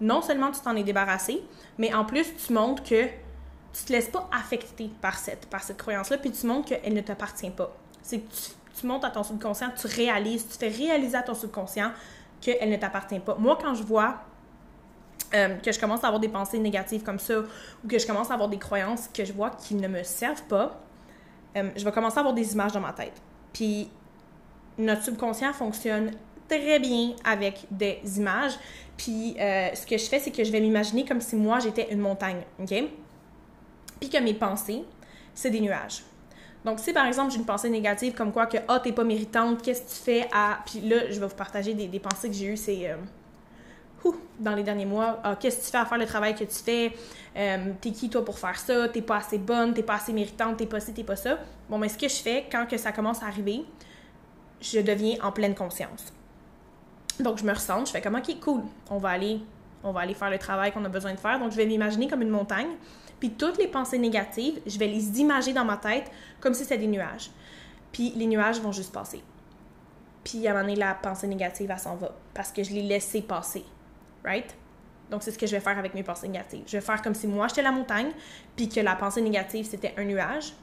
non 0.00 0.20
seulement 0.20 0.50
tu 0.50 0.60
t'en 0.60 0.76
es 0.76 0.82
débarrassé, 0.82 1.42
mais 1.78 1.94
en 1.94 2.04
plus, 2.04 2.26
tu 2.36 2.52
montres 2.52 2.82
que 2.82 3.06
tu 3.06 3.84
te 3.86 3.92
laisses 3.92 4.08
pas 4.08 4.28
affecter 4.32 4.90
par 5.00 5.18
cette, 5.18 5.48
croyance-là, 5.78 6.18
puis 6.18 6.30
tu 6.30 6.46
montres 6.46 6.68
qu'elle 6.68 6.92
ne 6.92 7.00
t'appartient 7.00 7.50
pas. 7.50 7.74
C'est 8.02 8.18
que 8.18 8.30
tu, 8.30 8.80
tu 8.80 8.86
montes 8.86 9.04
à 9.04 9.10
ton 9.10 9.22
subconscient, 9.22 9.70
tu 9.80 9.86
réalises, 9.86 10.46
tu 10.46 10.58
fais 10.58 10.68
réaliser 10.68 11.16
à 11.16 11.22
ton 11.22 11.34
subconscient 11.34 11.90
qu'elle 12.40 12.68
ne 12.68 12.76
t'appartient 12.76 13.20
pas. 13.20 13.36
Moi, 13.38 13.56
quand 13.60 13.74
je 13.74 13.82
vois 13.82 14.20
euh, 15.34 15.56
que 15.56 15.72
je 15.72 15.80
commence 15.80 16.04
à 16.04 16.08
avoir 16.08 16.20
des 16.20 16.28
pensées 16.28 16.58
négatives 16.58 17.02
comme 17.02 17.18
ça, 17.18 17.40
ou 17.40 17.88
que 17.88 17.98
je 17.98 18.06
commence 18.06 18.30
à 18.30 18.34
avoir 18.34 18.48
des 18.48 18.58
croyances 18.58 19.08
que 19.12 19.24
je 19.24 19.32
vois 19.32 19.50
qui 19.50 19.74
ne 19.74 19.88
me 19.88 20.02
servent 20.02 20.44
pas, 20.44 20.80
euh, 21.56 21.70
je 21.76 21.84
vais 21.84 21.92
commencer 21.92 22.18
à 22.18 22.20
avoir 22.20 22.34
des 22.34 22.52
images 22.52 22.72
dans 22.72 22.80
ma 22.80 22.92
tête. 22.92 23.20
Puis 23.52 23.88
notre 24.78 25.02
subconscient 25.02 25.52
fonctionne 25.52 26.10
très 26.48 26.78
bien 26.78 27.14
avec 27.24 27.66
des 27.70 28.00
images. 28.16 28.58
Puis 28.96 29.36
euh, 29.38 29.74
ce 29.74 29.86
que 29.86 29.96
je 29.96 30.04
fais, 30.04 30.18
c'est 30.18 30.30
que 30.30 30.44
je 30.44 30.52
vais 30.52 30.60
m'imaginer 30.60 31.04
comme 31.04 31.20
si 31.20 31.36
moi 31.36 31.58
j'étais 31.60 31.92
une 31.92 32.00
montagne, 32.00 32.42
ok? 32.60 32.84
puis 34.00 34.10
que 34.10 34.22
mes 34.22 34.34
pensées, 34.34 34.84
c'est 35.34 35.50
des 35.50 35.60
nuages. 35.60 36.02
Donc, 36.64 36.78
si 36.78 36.92
par 36.92 37.06
exemple 37.06 37.30
j'ai 37.30 37.38
une 37.38 37.44
pensée 37.44 37.68
négative 37.68 38.14
comme 38.14 38.32
quoi 38.32 38.46
que 38.46 38.58
ah, 38.68 38.80
t'es 38.80 38.92
pas 38.92 39.04
méritante, 39.04 39.62
qu'est-ce 39.62 39.82
que 39.82 39.90
tu 39.90 40.02
fais 40.02 40.28
à. 40.32 40.58
Puis 40.64 40.80
là, 40.80 41.10
je 41.10 41.20
vais 41.20 41.26
vous 41.26 41.34
partager 41.34 41.74
des, 41.74 42.00
pensées 42.00 42.28
que 42.28 42.34
j'ai 42.34 42.46
eues, 42.46 42.56
c'est. 42.56 42.96
Dans 44.38 44.54
les 44.54 44.62
derniers 44.62 44.86
mois, 44.86 45.20
ah, 45.22 45.36
qu'est-ce 45.38 45.58
que 45.58 45.64
tu 45.64 45.70
fais 45.70 45.78
à 45.78 45.86
faire 45.86 45.98
le 45.98 46.06
travail 46.06 46.34
que 46.34 46.44
tu 46.44 46.56
fais, 46.56 46.92
euh, 47.36 47.72
t'es 47.80 47.92
qui 47.92 48.10
toi 48.10 48.24
pour 48.24 48.38
faire 48.38 48.58
ça, 48.58 48.88
t'es 48.88 49.02
pas 49.02 49.18
assez 49.18 49.38
bonne, 49.38 49.74
t'es 49.74 49.82
pas 49.82 49.94
assez 49.94 50.12
méritante, 50.12 50.56
t'es 50.56 50.66
pas 50.66 50.80
ci, 50.80 50.92
t'es 50.92 51.04
pas 51.04 51.16
ça. 51.16 51.38
Bon, 51.68 51.78
mais 51.78 51.88
ce 51.88 51.96
que 51.96 52.08
je 52.08 52.16
fais 52.16 52.46
quand 52.50 52.66
que 52.66 52.76
ça 52.76 52.92
commence 52.92 53.22
à 53.22 53.26
arriver, 53.26 53.64
je 54.60 54.80
deviens 54.80 55.16
en 55.22 55.32
pleine 55.32 55.54
conscience. 55.54 56.12
Donc, 57.20 57.38
je 57.38 57.44
me 57.44 57.52
ressens, 57.52 57.86
je 57.86 57.92
fais 57.92 58.00
comme, 58.00 58.16
OK, 58.16 58.40
cool, 58.40 58.62
on 58.90 58.98
va 58.98 59.10
aller, 59.10 59.40
on 59.82 59.92
va 59.92 60.00
aller 60.00 60.14
faire 60.14 60.30
le 60.30 60.38
travail 60.38 60.72
qu'on 60.72 60.84
a 60.84 60.88
besoin 60.88 61.12
de 61.12 61.20
faire. 61.20 61.38
Donc, 61.38 61.52
je 61.52 61.56
vais 61.56 61.66
m'imaginer 61.66 62.08
comme 62.08 62.22
une 62.22 62.30
montagne. 62.30 62.70
Puis, 63.20 63.30
toutes 63.30 63.58
les 63.58 63.68
pensées 63.68 63.98
négatives, 63.98 64.60
je 64.66 64.78
vais 64.78 64.88
les 64.88 65.20
imager 65.20 65.52
dans 65.52 65.64
ma 65.64 65.76
tête 65.76 66.10
comme 66.40 66.54
si 66.54 66.64
c'était 66.64 66.78
des 66.78 66.88
nuages. 66.88 67.30
Puis, 67.92 68.12
les 68.16 68.26
nuages 68.26 68.60
vont 68.60 68.72
juste 68.72 68.92
passer. 68.92 69.22
Puis, 70.24 70.46
à 70.48 70.50
un 70.50 70.54
moment 70.54 70.66
donné, 70.66 70.76
la 70.76 70.94
pensée 70.94 71.28
négative, 71.28 71.70
elle 71.70 71.78
s'en 71.78 71.96
va. 71.96 72.10
Parce 72.32 72.50
que 72.50 72.64
je 72.64 72.72
l'ai 72.72 72.82
laissé 72.82 73.22
passer. 73.22 73.64
Donc, 75.10 75.22
c'est 75.22 75.30
ce 75.30 75.38
que 75.38 75.46
je 75.46 75.52
vais 75.52 75.60
faire 75.60 75.78
avec 75.78 75.94
mes 75.94 76.02
pensées 76.02 76.28
négatives. 76.28 76.64
Je 76.66 76.76
vais 76.76 76.80
faire 76.80 77.02
comme 77.02 77.14
si 77.14 77.26
moi, 77.26 77.48
j'étais 77.48 77.62
la 77.62 77.72
montagne, 77.72 78.10
puis 78.56 78.68
que 78.68 78.80
la 78.80 78.96
pensée 78.96 79.20
négative, 79.20 79.66
c'était 79.68 79.94
un 79.96 80.04
nuage. 80.04 80.54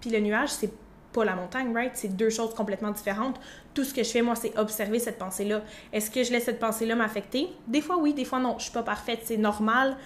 Puis 0.00 0.10
le 0.10 0.18
nuage, 0.20 0.48
c'est 0.50 0.72
pas 1.12 1.24
la 1.24 1.36
montagne, 1.36 1.72
right? 1.74 1.92
C'est 1.94 2.08
deux 2.08 2.30
choses 2.30 2.54
complètement 2.54 2.90
différentes. 2.90 3.38
Tout 3.74 3.84
ce 3.84 3.92
que 3.92 4.02
je 4.02 4.10
fais, 4.10 4.22
moi, 4.22 4.34
c'est 4.34 4.56
observer 4.58 4.98
cette 4.98 5.18
pensée-là. 5.18 5.62
Est-ce 5.92 6.10
que 6.10 6.24
je 6.24 6.32
laisse 6.32 6.44
cette 6.44 6.58
pensée-là 6.58 6.96
m'affecter? 6.96 7.48
Des 7.66 7.82
fois, 7.82 7.98
oui, 7.98 8.14
des 8.14 8.24
fois, 8.24 8.38
non. 8.38 8.56
Je 8.58 8.64
suis 8.64 8.72
pas 8.72 8.82
parfaite. 8.82 9.20
C'est 9.24 9.36
normal 9.36 9.96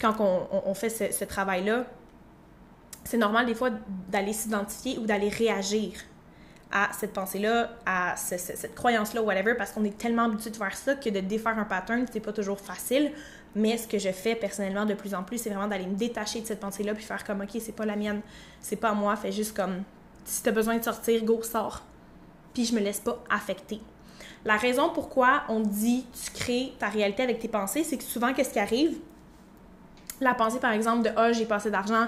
quand 0.00 0.16
on, 0.20 0.74
fait 0.74 0.90
ce, 0.90 1.24
travail-là. 1.24 1.86
C'est 3.04 3.16
normal, 3.16 3.46
des 3.46 3.54
fois, 3.54 3.70
d'aller 4.08 4.32
s'identifier 4.32 4.98
ou 4.98 5.06
d'aller 5.06 5.28
réagir 5.28 5.92
à 6.72 6.90
cette 6.92 7.12
pensée-là, 7.12 7.70
à 7.86 8.16
cette 8.16 8.74
croyance-là, 8.74 9.22
whatever, 9.22 9.54
parce 9.54 9.70
qu'on 9.70 9.84
est 9.84 9.96
tellement 9.96 10.24
habitué 10.24 10.50
de 10.50 10.56
faire 10.56 10.76
ça 10.76 10.94
que 10.94 11.08
de 11.08 11.20
défaire 11.20 11.58
un 11.58 11.64
pattern, 11.64 12.04
c'est 12.12 12.20
pas 12.20 12.32
toujours 12.32 12.60
facile. 12.60 13.12
Mais 13.54 13.78
ce 13.78 13.88
que 13.88 13.98
je 13.98 14.10
fais 14.10 14.34
personnellement 14.34 14.84
de 14.84 14.94
plus 14.94 15.14
en 15.14 15.22
plus, 15.22 15.38
c'est 15.38 15.50
vraiment 15.50 15.68
d'aller 15.68 15.86
me 15.86 15.94
détacher 15.94 16.40
de 16.40 16.46
cette 16.46 16.60
pensée-là 16.60 16.94
puis 16.94 17.04
faire 17.04 17.24
comme, 17.24 17.40
OK, 17.40 17.50
c'est 17.60 17.74
pas 17.74 17.86
la 17.86 17.96
mienne, 17.96 18.20
c'est 18.60 18.76
pas 18.76 18.92
moi, 18.92 19.16
fais 19.16 19.32
juste 19.32 19.56
comme 19.56 19.82
si 20.24 20.42
tu 20.42 20.48
as 20.48 20.52
besoin 20.52 20.76
de 20.76 20.84
sortir, 20.84 21.24
go, 21.24 21.40
sors. 21.42 21.82
Puis 22.52 22.66
je 22.66 22.74
me 22.74 22.80
laisse 22.80 23.00
pas 23.00 23.22
affecter. 23.30 23.80
La 24.44 24.56
raison 24.56 24.90
pourquoi 24.90 25.42
on 25.48 25.60
dit 25.60 26.04
tu 26.12 26.30
crées 26.32 26.72
ta 26.78 26.88
réalité 26.88 27.22
avec 27.22 27.38
tes 27.38 27.48
pensées, 27.48 27.84
c'est 27.84 27.96
que 27.96 28.04
souvent, 28.04 28.32
qu'est-ce 28.34 28.52
qui 28.52 28.58
arrive? 28.58 28.98
La 30.20 30.34
pensée, 30.34 30.58
par 30.58 30.72
exemple, 30.72 31.02
de 31.02 31.10
Ah, 31.16 31.28
oh, 31.28 31.32
j'ai 31.32 31.46
passé 31.46 31.70
d'argent, 31.70 32.06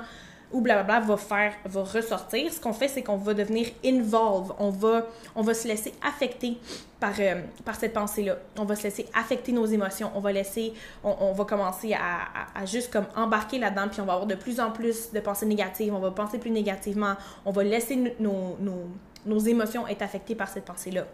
ou 0.52 0.60
blablabla 0.60 1.00
va 1.00 1.16
faire, 1.16 1.54
va 1.66 1.82
ressortir, 1.82 2.52
ce 2.52 2.60
qu'on 2.60 2.72
fait, 2.72 2.88
c'est 2.88 3.02
qu'on 3.02 3.16
va 3.16 3.34
devenir 3.34 3.68
involve. 3.84 4.54
On 4.58 4.70
va, 4.70 5.54
se 5.54 5.68
laisser 5.68 5.92
affecter 6.02 6.56
par, 6.98 7.12
euh, 7.18 7.42
par 7.64 7.74
cette 7.74 7.92
pensée-là. 7.92 8.36
On 8.58 8.64
va 8.64 8.74
se 8.74 8.84
laisser 8.84 9.06
affecter 9.14 9.52
nos 9.52 9.66
émotions. 9.66 10.10
On 10.14 10.20
va 10.20 10.32
laisser, 10.32 10.72
on, 11.04 11.32
va 11.32 11.44
commencer 11.44 11.94
à, 11.94 12.64
juste 12.64 12.92
comme 12.92 13.06
embarquer 13.14 13.58
là-dedans, 13.58 13.88
puis 13.90 14.00
on 14.00 14.06
va 14.06 14.14
avoir 14.14 14.26
de 14.26 14.34
plus 14.34 14.58
en 14.58 14.70
plus 14.70 15.12
de 15.12 15.20
pensées 15.20 15.46
négatives. 15.46 15.94
On 15.94 16.00
va 16.00 16.10
penser 16.10 16.38
plus 16.38 16.50
négativement. 16.50 17.14
On 17.44 17.50
va 17.50 17.62
laisser 17.64 18.16
nos 18.18 19.38
émotions 19.38 19.86
être 19.86 20.02
affectées 20.02 20.34
par 20.34 20.48
cette 20.48 20.64
pensée-là. 20.64 21.04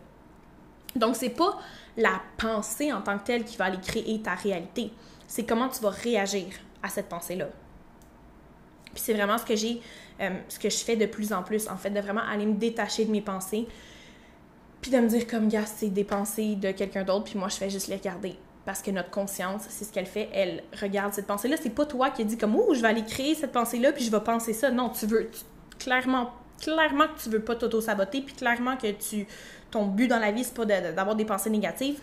Donc, 0.97 1.17
c'est 1.17 1.31
pas 1.31 1.59
la 1.97 2.21
pensée 2.37 2.93
en 2.93 3.00
tant 3.00 3.19
que 3.19 3.25
telle 3.25 3.45
qui 3.45 3.57
va 3.57 3.67
aller 3.67 3.81
créer 3.81 4.21
ta 4.21 4.35
réalité. 4.35 4.93
C'est 5.26 5.45
comment 5.45 5.69
tu 5.69 5.81
vas 5.83 5.91
réagir 5.91 6.47
à 6.83 6.88
cette 6.88 7.09
pensée-là. 7.09 7.47
Puis 8.94 9.02
c'est 9.04 9.14
vraiment 9.14 9.38
ce 9.38 9.44
que 9.44 9.56
j'ai, 9.56 9.80
euh, 10.20 10.30
ce 10.48 10.58
que 10.58 10.70
je 10.70 10.78
fais 10.78 10.96
de 10.96 11.06
plus 11.06 11.32
en 11.32 11.42
plus, 11.42 11.68
en 11.68 11.76
fait, 11.76 11.90
de 11.90 12.00
vraiment 12.00 12.22
aller 12.22 12.46
me 12.46 12.54
détacher 12.54 13.04
de 13.04 13.10
mes 13.10 13.20
pensées, 13.20 13.66
puis 14.80 14.90
de 14.90 14.98
me 14.98 15.08
dire 15.08 15.26
comme, 15.26 15.48
gars, 15.48 15.66
c'est 15.66 15.88
des 15.88 16.04
pensées 16.04 16.57
de 16.57 16.70
quelqu'un 16.70 17.04
d'autre, 17.04 17.24
puis 17.24 17.38
moi, 17.38 17.48
je 17.48 17.57
fais 17.57 17.70
juste 17.70 17.88
les 17.88 17.96
regarder. 17.96 18.37
Parce 18.64 18.80
que 18.80 18.90
notre 18.90 19.11
conscience, 19.11 19.62
c'est 19.68 19.85
ce 19.85 19.92
qu'elle 19.92 20.07
fait, 20.07 20.30
elle 20.33 20.62
regarde 20.80 21.12
cette 21.12 21.26
pensée-là. 21.26 21.57
C'est 21.61 21.74
pas 21.74 21.85
toi 21.85 22.11
qui 22.11 22.24
dis 22.24 22.38
comme, 22.38 22.57
oh, 22.57 22.72
je 22.72 22.80
vais 22.80 22.88
aller 22.88 23.04
créer 23.04 23.35
cette 23.35 23.52
pensée-là, 23.52 23.92
puis 23.92 24.04
je 24.04 24.11
vais 24.11 24.20
penser 24.20 24.54
ça. 24.54 24.70
Non, 24.70 24.88
tu 24.88 25.07
veux, 25.07 25.30
clairement, 25.78 26.33
clairement 26.61 27.07
que 27.09 27.22
tu 27.22 27.28
veux 27.28 27.40
pas 27.40 27.57
t'auto-saboter, 27.57 28.22
puis 28.22 28.35
clairement 28.35 28.76
que 28.76 28.90
tu, 28.92 29.26
ton 29.70 29.87
but 29.87 30.09
dans 30.09 30.18
la 30.18 30.33
vie, 30.33 30.44
c'est 30.44 30.54
pas 30.54 30.64
d'avoir 30.64 31.16
des 31.16 31.24
pensées 31.24 31.50
négatives. 31.50 32.00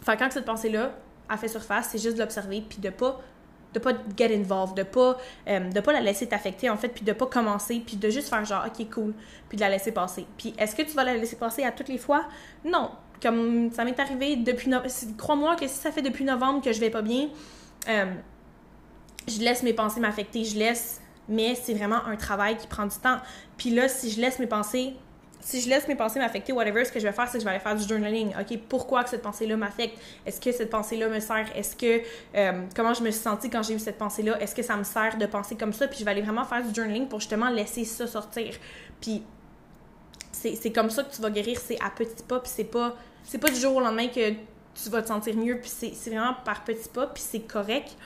Enfin, 0.00 0.16
quand 0.16 0.30
cette 0.30 0.44
pensée-là 0.44 0.92
a 1.28 1.36
fait 1.36 1.48
surface, 1.48 1.88
c'est 1.90 1.98
juste 1.98 2.18
l'observer, 2.18 2.64
puis 2.68 2.78
de 2.78 2.90
pas 2.90 3.20
de 3.74 3.78
pas 3.78 3.92
get 4.16 4.34
involved, 4.34 4.76
de 4.76 4.82
pas, 4.82 5.18
euh, 5.48 5.70
de 5.70 5.80
pas 5.80 5.92
la 5.92 6.00
laisser 6.00 6.26
t'affecter 6.26 6.70
en 6.70 6.76
fait, 6.76 6.88
puis 6.88 7.04
de 7.04 7.12
pas 7.12 7.26
commencer, 7.26 7.82
puis 7.84 7.96
de 7.96 8.10
juste 8.10 8.28
faire 8.28 8.44
genre 8.44 8.64
ok 8.66 8.90
cool, 8.90 9.14
puis 9.48 9.56
de 9.56 9.62
la 9.62 9.68
laisser 9.68 9.92
passer. 9.92 10.26
Puis 10.36 10.54
est-ce 10.58 10.74
que 10.74 10.82
tu 10.82 10.92
vas 10.92 11.04
la 11.04 11.14
laisser 11.14 11.36
passer 11.36 11.64
à 11.64 11.72
toutes 11.72 11.88
les 11.88 11.98
fois? 11.98 12.24
Non, 12.64 12.90
comme 13.22 13.70
ça 13.72 13.84
m'est 13.84 13.98
arrivé 13.98 14.36
depuis 14.36 14.70
crois-moi 15.16 15.56
que 15.56 15.66
si 15.66 15.76
ça 15.76 15.92
fait 15.92 16.02
depuis 16.02 16.24
novembre 16.24 16.62
que 16.62 16.72
je 16.72 16.80
vais 16.80 16.90
pas 16.90 17.02
bien, 17.02 17.28
euh, 17.88 18.06
je 19.26 19.40
laisse 19.40 19.62
mes 19.62 19.74
pensées 19.74 20.00
m'affecter, 20.00 20.44
je 20.44 20.58
laisse, 20.58 21.00
mais 21.28 21.54
c'est 21.54 21.74
vraiment 21.74 22.04
un 22.06 22.16
travail 22.16 22.56
qui 22.56 22.66
prend 22.66 22.86
du 22.86 22.96
temps. 22.96 23.18
Puis 23.56 23.70
là, 23.70 23.88
si 23.88 24.10
je 24.10 24.20
laisse 24.20 24.38
mes 24.38 24.46
pensées 24.46 24.94
si 25.48 25.62
je 25.62 25.68
laisse 25.70 25.88
mes 25.88 25.94
pensées 25.94 26.18
m'affecter, 26.18 26.52
whatever, 26.52 26.84
ce 26.84 26.92
que 26.92 27.00
je 27.00 27.06
vais 27.06 27.12
faire, 27.12 27.26
c'est 27.26 27.38
que 27.38 27.40
je 27.40 27.44
vais 27.44 27.52
aller 27.52 27.60
faire 27.60 27.74
du 27.74 27.88
journaling. 27.88 28.34
OK, 28.38 28.58
pourquoi 28.68 29.02
que 29.02 29.08
cette 29.08 29.22
pensée-là 29.22 29.56
m'affecte? 29.56 29.98
Est-ce 30.26 30.42
que 30.42 30.52
cette 30.52 30.68
pensée-là 30.68 31.08
me 31.08 31.20
sert? 31.20 31.46
Est-ce 31.56 31.74
que, 31.74 32.02
euh, 32.36 32.66
comment 32.76 32.92
je 32.92 33.02
me 33.02 33.10
suis 33.10 33.22
sentie 33.22 33.48
quand 33.48 33.62
j'ai 33.62 33.72
eu 33.72 33.78
cette 33.78 33.96
pensée-là? 33.96 34.38
Est-ce 34.42 34.54
que 34.54 34.62
ça 34.62 34.76
me 34.76 34.84
sert 34.84 35.16
de 35.16 35.24
penser 35.24 35.56
comme 35.56 35.72
ça? 35.72 35.88
Puis 35.88 36.00
je 36.00 36.04
vais 36.04 36.10
aller 36.10 36.20
vraiment 36.20 36.44
faire 36.44 36.62
du 36.62 36.74
journaling 36.74 37.08
pour 37.08 37.20
justement 37.20 37.48
laisser 37.48 37.86
ça 37.86 38.06
sortir. 38.06 38.56
Puis 39.00 39.22
c'est 40.32 40.70
comme 40.70 40.90
ça 40.90 41.02
que 41.02 41.14
tu 41.14 41.22
vas 41.22 41.30
guérir, 41.30 41.58
c'est 41.58 41.78
à 41.82 41.88
petits 41.88 42.22
pas, 42.24 42.40
puis 42.40 42.52
c'est 42.54 42.64
pas, 42.64 42.94
pas 43.40 43.50
du 43.50 43.58
jour 43.58 43.76
au 43.76 43.80
lendemain 43.80 44.08
que 44.08 44.32
tu 44.32 44.90
vas 44.90 45.00
te 45.00 45.08
sentir 45.08 45.34
mieux, 45.34 45.58
puis 45.60 45.70
c'est 45.70 46.10
vraiment 46.10 46.34
par 46.44 46.62
petits 46.62 46.90
pas, 46.90 47.06
puis 47.06 47.24
c'est 47.26 47.40
correct. 47.40 47.96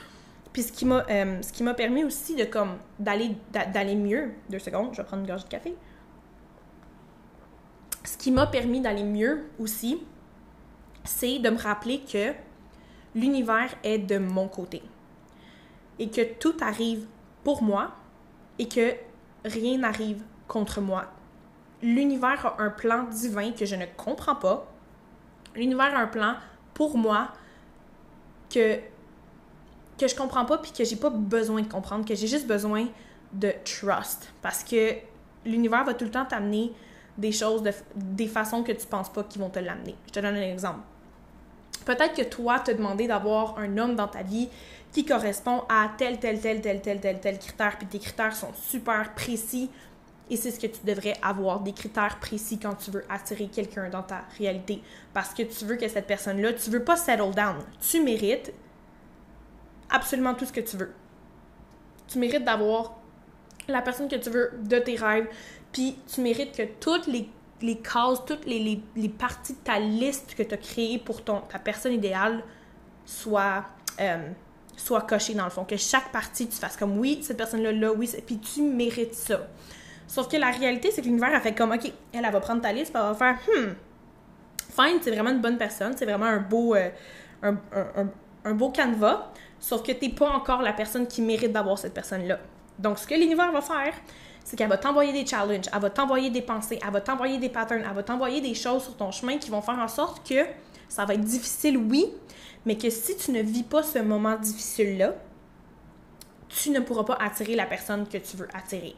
Puis 0.53 0.63
ce 0.63 0.71
qui 0.71 0.85
m'a 0.85 1.05
euh, 1.11 1.75
permis 1.77 2.05
aussi 2.05 2.37
de 2.37 2.45
comme 2.45 2.77
d'aller 3.01 3.97
mieux. 3.97 4.31
Deux 4.49 4.61
secondes, 4.61 4.91
je 4.93 4.99
vais 4.99 5.05
prendre 5.05 5.23
une 5.23 5.29
gorge 5.29 5.43
de 5.43 5.49
café 5.49 5.75
ce 8.13 8.19
qui 8.19 8.31
m'a 8.31 8.47
permis 8.47 8.83
d'aller 8.83 9.05
mieux 9.05 9.47
aussi, 9.59 10.03
c'est 11.03 11.39
de 11.39 11.49
me 11.49 11.57
rappeler 11.57 12.01
que 12.01 12.35
l'univers 13.15 13.75
est 13.83 14.01
de 14.01 14.19
mon 14.19 14.49
côté 14.49 14.83
et 15.99 16.11
que 16.11 16.21
tout 16.35 16.55
arrive 16.61 17.07
pour 17.43 17.63
moi 17.63 17.93
et 18.59 18.69
que 18.69 18.93
rien 19.47 19.79
n'arrive 19.79 20.23
contre 20.47 20.83
moi. 20.83 21.07
L'univers 21.83 22.45
a 22.45 22.63
un 22.63 22.69
plan 22.69 23.05
divin 23.05 23.53
que 23.53 23.65
je 23.65 23.77
ne 23.77 23.87
comprends 23.97 24.37
pas. 24.37 24.71
L'univers 25.55 25.97
a 25.97 26.01
un 26.01 26.07
plan 26.07 26.35
pour 26.75 26.99
moi 26.99 27.29
que 28.51 28.79
que 29.97 30.07
je 30.07 30.15
comprends 30.15 30.45
pas 30.45 30.59
puis 30.59 30.73
que 30.73 30.85
j'ai 30.85 30.97
pas 30.97 31.11
besoin 31.11 31.63
de 31.63 31.69
comprendre, 31.69 32.05
que 32.05 32.15
j'ai 32.15 32.27
juste 32.27 32.47
besoin 32.47 32.89
de 33.33 33.55
trust 33.65 34.31
parce 34.43 34.65
que 34.65 34.97
l'univers 35.47 35.85
va 35.85 35.95
tout 35.95 36.05
le 36.05 36.11
temps 36.11 36.27
t'amener 36.27 36.73
des 37.19 37.33
choses, 37.33 37.63
des 37.95 38.27
façons 38.27 38.63
que 38.63 38.73
tu 38.73 38.87
penses 38.87 39.11
pas 39.11 39.23
qu'ils 39.25 39.41
vont 39.41 39.51
te 39.51 39.59
l'amener. 39.59 39.95
Je 40.07 40.13
te 40.13 40.21
donne 40.21 40.37
un 40.37 40.53
exemple. 40.53 40.81
Peut-être 41.85 42.15
que 42.15 42.23
toi, 42.23 42.61
te 42.61 42.71
demander 42.71 43.07
d'avoir 43.07 43.59
un 43.59 43.77
homme 43.79 43.97
dans 43.97 44.09
ta 44.09 44.23
vie 44.23 44.49
qui 44.93 45.05
correspond 45.05 45.63
à 45.69 45.91
tel, 45.97 46.19
tel, 46.19 46.41
tel, 46.41 46.61
tel, 46.61 46.81
tel, 46.81 47.01
tel, 47.01 47.21
tel 47.21 47.39
critère, 47.39 47.79
puis 47.79 47.87
tes 47.87 47.99
critères 47.99 48.35
sont 48.37 48.53
super 48.55 49.15
précis, 49.15 49.71
et 50.31 50.37
c'est 50.37 50.51
ce 50.51 50.61
que 50.61 50.67
tu 50.67 50.81
devrais 50.85 51.15
avoir, 51.23 51.61
des 51.61 51.73
critères 51.73 52.19
précis 52.19 52.59
quand 52.59 52.75
tu 52.75 52.91
veux 52.91 53.05
attirer 53.09 53.49
quelqu'un 53.49 53.89
dans 53.91 54.03
ta 54.03 54.25
réalité. 54.39 54.83
Parce 55.13 55.35
que 55.35 55.43
tu 55.43 55.65
veux 55.65 55.77
que 55.77 55.89
cette 55.89 56.07
personne-là, 56.07 56.53
tu 56.55 56.71
veux 56.71 56.85
pas 56.85 56.97
settle 56.97 57.35
down. 57.35 57.57
Tu 57.81 58.03
mérites 58.03 58.53
absolument 59.91 60.35
tout 60.35 60.47
ce 60.47 60.53
que 60.53 60.61
tu 60.61 60.77
veux. 60.77 60.93
Tu 62.07 62.19
mérites 62.19 62.45
d'avoir 62.45 62.99
la 63.69 63.83
personne 63.83 64.09
que 64.09 64.17
tu 64.17 64.31
veux 64.31 64.53
de 64.63 64.79
tes 64.79 64.97
rêves, 64.97 65.29
puis 65.73 65.97
tu 66.13 66.21
mérites 66.21 66.57
que 66.57 66.63
toutes 66.81 67.07
les, 67.07 67.29
les 67.63 67.79
cases, 67.79 68.25
toutes 68.27 68.45
les, 68.45 68.83
parties 69.19 69.55
de 69.55 69.59
ta 69.59 69.79
liste 69.79 70.35
que 70.35 70.43
tu 70.43 70.55
as 70.55 70.59
créées 70.59 70.99
pour 70.99 71.23
ta 71.25 71.59
personne 71.59 71.95
idéale 71.95 72.43
soient, 73.05 73.65
euh, 74.01 74.29
soient 74.77 75.03
cochées 75.03 75.35
dans 75.35 75.45
le 75.45 75.51
fond. 75.51 75.65
Que 75.65 75.77
chaque 75.77 76.13
partie, 76.13 76.47
tu 76.47 76.57
fasses 76.57 76.77
comme 76.77 76.99
oui, 76.99 77.21
cette 77.23 77.37
personne-là, 77.37 77.73
là, 77.73 77.93
oui, 77.93 78.11
puis 78.27 78.39
tu 78.39 78.63
mérites 78.63 79.15
ça. 79.15 79.41
Sauf 80.07 80.29
que 80.29 80.37
la 80.37 80.51
réalité, 80.51 80.91
c'est 80.91 81.01
que 81.01 81.07
l'univers 81.07 81.35
a 81.35 81.41
fait 81.41 81.55
comme, 81.55 81.73
OK, 81.73 81.91
elle, 82.13 82.31
va 82.31 82.41
prendre 82.41 82.61
ta 82.61 82.73
liste, 82.73 82.93
elle 82.95 83.01
va 83.01 83.15
faire, 83.15 83.39
hmm, 83.49 83.71
fine, 84.69 84.99
c'est 85.01 85.11
vraiment 85.11 85.31
une 85.31 85.41
bonne 85.41 85.57
personne, 85.57 85.97
c'est 85.97 86.05
vraiment 86.05 86.27
un 86.27 86.41
beau, 86.41 86.75
euh, 86.75 86.91
un, 87.43 88.53
beau 88.53 88.71
canevas, 88.71 89.33
sauf 89.59 89.83
que 89.83 89.93
tu 89.93 90.07
n'es 90.07 90.13
pas 90.13 90.29
encore 90.29 90.61
la 90.61 90.75
personne 90.75 91.07
qui 91.07 91.23
mérite 91.23 91.53
d'avoir 91.53 91.79
cette 91.79 91.95
personne-là. 91.95 92.39
Donc, 92.79 92.99
ce 92.99 93.07
que 93.07 93.15
l'univers 93.15 93.53
va 93.53 93.63
faire, 93.63 93.95
c'est 94.45 94.57
qu'elle 94.57 94.69
va 94.69 94.79
t'envoyer 94.79 95.13
des 95.13 95.27
challenges, 95.27 95.67
elle 95.73 95.81
va 95.81 95.91
t'envoyer 95.91 96.31
des 96.31 96.43
pensées, 96.43 96.79
elle 96.85 96.93
va 96.93 97.01
t'envoyer 97.01 97.39
des 97.39 97.49
patterns, 97.49 97.85
elle 97.89 97.95
va 97.95 98.03
t'envoyer 98.03 98.41
des 98.41 98.55
choses 98.55 98.85
sur 98.85 98.97
ton 98.97 99.11
chemin 99.11 99.39
qui 99.39 99.51
vont 99.51 99.63
faire 99.63 99.79
en 99.79 99.89
sorte 99.89 100.29
que 100.29 100.45
ça 100.89 101.05
va 101.05 101.15
être 101.15 101.25
difficile, 101.25 101.77
oui, 101.79 102.07
mais 102.67 102.77
que 102.77 102.91
si 102.91 103.17
tu 103.17 103.31
ne 103.31 103.41
vis 103.41 103.63
pas 103.63 103.83
ce 103.83 103.99
moment 103.99 104.37
difficile-là, 104.37 105.15
tu 106.49 106.71
ne 106.71 106.81
pourras 106.81 107.05
pas 107.05 107.15
attirer 107.15 107.55
la 107.55 107.67
personne 107.67 108.07
que 108.07 108.19
tu 108.19 108.37
veux 108.37 108.49
attirer. 108.55 108.95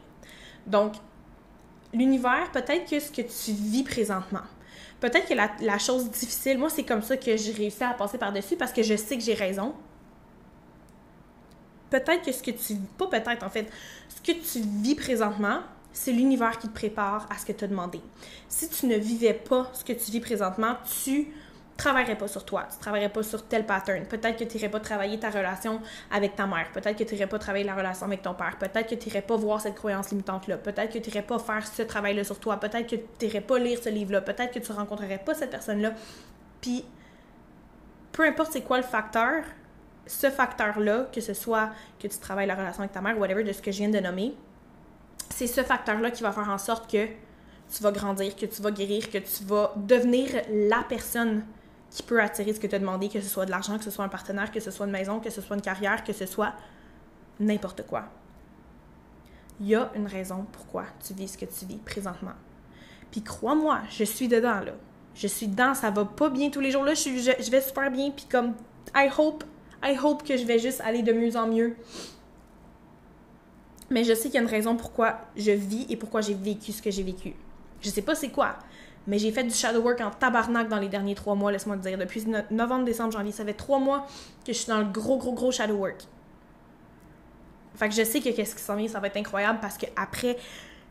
Donc, 0.67 0.93
l'univers, 1.93 2.51
peut-être 2.51 2.89
que 2.89 2.99
ce 2.99 3.11
que 3.11 3.21
tu 3.21 3.51
vis 3.51 3.83
présentement, 3.83 4.43
peut-être 4.99 5.27
que 5.27 5.33
la, 5.33 5.77
chose 5.77 6.09
difficile, 6.09 6.57
moi, 6.57 6.69
c'est 6.69 6.83
comme 6.83 7.01
ça 7.01 7.17
que 7.17 7.37
j'ai 7.37 7.51
réussi 7.53 7.83
à 7.83 7.93
passer 7.93 8.17
par-dessus 8.17 8.55
parce 8.55 8.73
que 8.73 8.83
je 8.83 8.95
sais 8.95 9.17
que 9.17 9.23
j'ai 9.23 9.33
raison. 9.33 9.73
Peut-être 11.89 12.23
que 12.23 12.31
ce 12.31 12.41
que 12.41 12.51
tu 12.51 12.75
pas 12.97 13.07
peut-être 13.07 13.43
en 13.43 13.49
fait, 13.49 13.71
ce 14.09 14.21
que 14.21 14.37
tu 14.37 14.59
vis 14.81 14.95
présentement, 14.95 15.59
c'est 15.93 16.11
l'univers 16.11 16.59
qui 16.59 16.67
te 16.67 16.73
prépare 16.73 17.27
à 17.29 17.37
ce 17.37 17.45
que 17.45 17.53
tu 17.53 17.63
as 17.63 17.67
demandé. 17.67 18.01
Si 18.49 18.69
tu 18.69 18.85
ne 18.85 18.97
vivais 18.97 19.33
pas 19.33 19.69
ce 19.73 19.83
que 19.83 19.93
tu 19.93 20.11
vis 20.11 20.19
présentement, 20.19 20.75
tu 21.03 21.33
travaillerais 21.77 22.17
pas 22.17 22.27
sur 22.27 22.45
toi, 22.45 22.67
tu 22.71 22.77
travaillerais 22.79 23.09
pas 23.09 23.23
sur 23.23 23.45
tel 23.47 23.65
pattern. 23.65 24.05
Peut-être 24.05 24.37
que 24.37 24.43
tu 24.43 24.55
n'irais 24.55 24.69
pas 24.69 24.79
travailler 24.79 25.19
ta 25.19 25.29
relation 25.29 25.81
avec 26.11 26.35
ta 26.35 26.47
mère, 26.47 26.71
peut-être 26.73 26.97
que 26.97 27.03
tu 27.03 27.13
n'irais 27.13 27.27
pas 27.27 27.39
travailler 27.39 27.65
la 27.65 27.75
relation 27.75 28.05
avec 28.05 28.21
ton 28.21 28.33
père, 28.33 28.57
peut-être 28.57 28.89
que 28.89 28.95
tu 28.95 29.07
n'irais 29.07 29.21
pas 29.21 29.35
voir 29.35 29.59
cette 29.61 29.75
croyance 29.75 30.09
limitante-là, 30.11 30.57
peut-être 30.57 30.93
que 30.93 30.99
tu 30.99 31.09
n'irais 31.09 31.21
pas 31.21 31.39
faire 31.39 31.65
ce 31.65 31.81
travail-là 31.81 32.23
sur 32.23 32.39
toi, 32.39 32.59
peut-être 32.59 32.89
que 32.89 32.95
tu 32.95 33.25
n'irais 33.25 33.41
pas 33.41 33.59
lire 33.59 33.79
ce 33.81 33.89
livre-là, 33.89 34.21
peut-être 34.21 34.53
que 34.53 34.59
tu 34.59 34.71
rencontrerais 34.71 35.21
pas 35.23 35.33
cette 35.33 35.51
personne-là. 35.51 35.93
Puis, 36.61 36.85
peu 38.11 38.25
importe 38.25 38.53
c'est 38.53 38.61
quoi 38.61 38.77
le 38.77 38.83
facteur, 38.83 39.43
ce 40.07 40.29
facteur-là, 40.29 41.07
que 41.11 41.21
ce 41.21 41.33
soit 41.33 41.71
que 41.99 42.07
tu 42.07 42.17
travailles 42.17 42.47
la 42.47 42.55
relation 42.55 42.81
avec 42.81 42.91
ta 42.91 43.01
mère, 43.01 43.17
whatever, 43.17 43.43
de 43.43 43.51
ce 43.51 43.61
que 43.61 43.71
je 43.71 43.77
viens 43.77 43.89
de 43.89 43.99
nommer, 43.99 44.33
c'est 45.29 45.47
ce 45.47 45.61
facteur-là 45.61 46.11
qui 46.11 46.23
va 46.23 46.31
faire 46.31 46.49
en 46.49 46.57
sorte 46.57 46.89
que 46.89 47.07
tu 47.73 47.83
vas 47.83 47.91
grandir, 47.91 48.35
que 48.35 48.45
tu 48.45 48.61
vas 48.61 48.71
guérir, 48.71 49.09
que 49.09 49.17
tu 49.17 49.43
vas 49.43 49.73
devenir 49.75 50.29
la 50.49 50.83
personne 50.87 51.43
qui 51.89 52.03
peut 52.03 52.21
attirer 52.21 52.53
ce 52.53 52.59
que 52.59 52.67
tu 52.67 52.75
as 52.75 52.79
demandé, 52.79 53.09
que 53.09 53.21
ce 53.21 53.27
soit 53.27 53.45
de 53.45 53.51
l'argent, 53.51 53.77
que 53.77 53.83
ce 53.83 53.91
soit 53.91 54.05
un 54.05 54.09
partenaire, 54.09 54.51
que 54.51 54.59
ce 54.59 54.71
soit 54.71 54.85
une 54.85 54.91
maison, 54.91 55.19
que 55.19 55.29
ce 55.29 55.41
soit 55.41 55.55
une 55.55 55.61
carrière, 55.61 56.03
que 56.03 56.13
ce 56.13 56.25
soit 56.25 56.53
n'importe 57.39 57.85
quoi. 57.87 58.03
Il 59.59 59.67
y 59.67 59.75
a 59.75 59.89
une 59.95 60.07
raison 60.07 60.45
pourquoi 60.51 60.83
tu 61.05 61.13
vis 61.13 61.29
ce 61.29 61.37
que 61.37 61.45
tu 61.45 61.65
vis 61.65 61.77
présentement. 61.77 62.33
Puis 63.11 63.21
crois-moi, 63.21 63.79
je 63.89 64.03
suis 64.03 64.27
dedans 64.27 64.59
là. 64.59 64.73
Je 65.15 65.27
suis 65.27 65.47
dedans, 65.47 65.73
ça 65.73 65.89
va 65.91 66.03
pas 66.03 66.29
bien 66.29 66.49
tous 66.49 66.59
les 66.59 66.71
jours 66.71 66.83
là, 66.83 66.93
je, 66.93 67.03
je, 67.03 67.49
vais 67.49 67.61
super 67.61 67.89
bien 67.89 68.11
puis 68.11 68.25
comme 68.29 68.53
I 68.93 69.09
hope 69.17 69.45
I 69.85 69.97
hope 70.01 70.23
que 70.27 70.35
je 70.35 70.45
vais 70.45 70.59
juste 70.59 70.81
aller 70.81 71.03
de 71.03 71.13
mieux 71.13 71.37
en 71.37 71.47
mieux. 71.47 71.75
Mais 73.89 74.03
je 74.03 74.13
sais 74.13 74.23
qu'il 74.23 74.35
y 74.35 74.37
a 74.37 74.41
une 74.41 74.47
raison 74.47 74.75
pourquoi 74.75 75.19
je 75.35 75.51
vis 75.51 75.85
et 75.89 75.95
pourquoi 75.95 76.21
j'ai 76.21 76.33
vécu 76.33 76.71
ce 76.71 76.81
que 76.81 76.89
j'ai 76.89 77.03
vécu. 77.03 77.35
Je 77.81 77.89
sais 77.89 78.01
pas 78.01 78.15
c'est 78.15 78.29
quoi, 78.29 78.55
mais 79.05 79.19
j'ai 79.19 79.31
fait 79.31 79.43
du 79.43 79.53
shadow 79.53 79.81
work 79.81 80.01
en 80.01 80.09
tabarnak 80.09 80.67
dans 80.67 80.79
les 80.79 80.89
derniers 80.89 81.13
trois 81.13 81.35
mois, 81.35 81.51
laisse-moi 81.51 81.77
te 81.77 81.87
dire. 81.87 81.97
Depuis 81.97 82.25
novembre, 82.49 82.85
décembre, 82.85 83.11
janvier, 83.11 83.31
ça 83.31 83.45
fait 83.45 83.53
trois 83.53 83.77
mois 83.77 84.07
que 84.43 84.53
je 84.53 84.57
suis 84.57 84.67
dans 84.67 84.79
le 84.79 84.85
gros, 84.85 85.17
gros, 85.17 85.33
gros 85.33 85.51
shadow 85.51 85.75
work. 85.75 86.07
Fait 87.75 87.89
que 87.89 87.93
je 87.93 88.03
sais 88.03 88.21
que 88.21 88.29
qu'est-ce 88.29 88.55
qui 88.55 88.61
s'en 88.61 88.75
vient, 88.75 88.87
ça 88.87 88.99
va 88.99 89.07
être 89.07 89.17
incroyable 89.17 89.59
parce 89.61 89.77
que 89.77 89.85
après, 89.95 90.37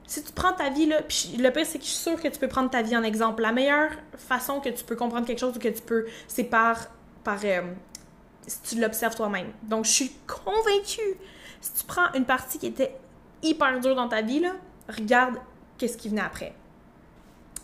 si 0.07 0.22
tu 0.22 0.33
prends 0.33 0.52
ta 0.52 0.70
vie, 0.70 0.87
là, 0.87 1.02
puis 1.02 1.37
le 1.38 1.50
pire, 1.50 1.66
c'est 1.66 1.78
que 1.78 1.85
je 1.85 1.90
suis 1.90 1.98
sûre 1.98 2.20
que 2.20 2.28
tu 2.28 2.38
peux 2.38 2.48
prendre 2.48 2.70
ta 2.70 2.83
vie 2.83 2.96
en 2.96 3.02
exemple. 3.02 3.42
La 3.42 3.52
meilleure 3.52 3.90
façon 4.16 4.61
que 4.61 4.68
tu 4.68 4.85
peux 4.85 4.96
comprendre 4.96 5.26
quelque 5.26 5.38
chose 5.38 5.57
ou 5.57 5.59
que 5.59 5.68
tu 5.68 5.83
peux, 5.83 6.07
c'est 6.28 6.44
par, 6.44 6.88
par 7.24 7.38
euh, 7.44 7.62
si 8.46 8.61
tu 8.62 8.80
l'observes 8.80 9.14
toi-même. 9.14 9.48
Donc, 9.62 9.85
je 9.85 9.90
suis 9.90 10.12
convaincue, 10.26 11.18
si 11.61 11.72
tu 11.74 11.85
prends 11.87 12.12
une 12.14 12.24
partie 12.24 12.59
qui 12.59 12.66
était 12.66 12.96
hyper 13.42 13.80
dure 13.80 13.94
dans 13.94 14.09
ta 14.09 14.22
vie, 14.22 14.42
regarde 14.88 15.37
qu'est-ce 15.78 15.96
qui 15.96 16.09
venait 16.09 16.22
après. 16.22 16.54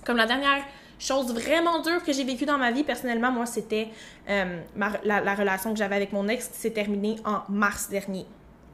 Comme 0.05 0.17
la 0.17 0.27
dernière 0.27 0.65
chose 0.99 1.33
vraiment 1.33 1.81
dure 1.81 2.03
que 2.03 2.13
j'ai 2.13 2.25
vécue 2.25 2.45
dans 2.45 2.59
ma 2.59 2.71
vie, 2.71 2.85
personnellement, 2.85 3.33
moi, 3.33 3.47
c'était 3.47 3.89
euh, 4.29 4.61
la, 5.05 5.35
relation 5.35 5.73
que 5.73 5.79
j'avais 5.79 5.97
avec 5.97 6.13
mon 6.13 6.29
ex 6.29 6.49
qui 6.49 6.59
s'est 6.59 6.71
terminée 6.71 7.17
en 7.25 7.41
mars 7.49 7.89
dernier. 7.89 8.27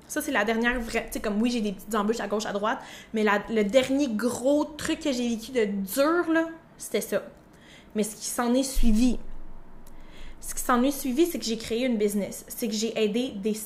Ça, 0.09 0.21
c'est 0.21 0.33
la 0.33 0.45
dernière 0.45 0.79
vraie. 0.81 1.07
Tu 1.07 1.15
sais, 1.15 1.21
comme 1.21 1.41
oui, 1.43 1.51
j'ai 1.51 1.61
des 1.61 1.73
petites 1.73 1.95
embûches 1.95 2.21
à 2.21 2.29
gauche, 2.29 2.47
à 2.47 2.53
droite, 2.53 2.79
mais 3.13 3.25
le 3.49 3.65
dernier 3.65 4.09
gros 4.09 4.65
truc 4.65 5.01
que 5.01 5.13
j'ai 5.13 5.29
vécu 5.29 5.51
de 5.53 5.65
dur, 5.65 6.33
là, 6.33 6.47
c'était 6.79 7.01
ça. 7.01 7.23
Mais 7.95 8.03
ce 8.03 8.15
qui 8.15 8.27
s'en 8.27 8.55
est 8.55 8.63
suivi, 8.63 9.19
ce 10.47 10.55
qui 10.55 10.63
s'en 10.63 10.81
est 10.85 10.93
suivi, 10.93 11.27
c'est 11.27 11.41
que 11.41 11.45
j'ai 11.45 11.59
créé 11.59 11.87
une 11.87 11.97
business. 11.97 12.45
C'est 12.47 12.69
que 12.69 12.73
j'ai 12.75 12.97
aidé 12.97 13.33
des, 13.35 13.57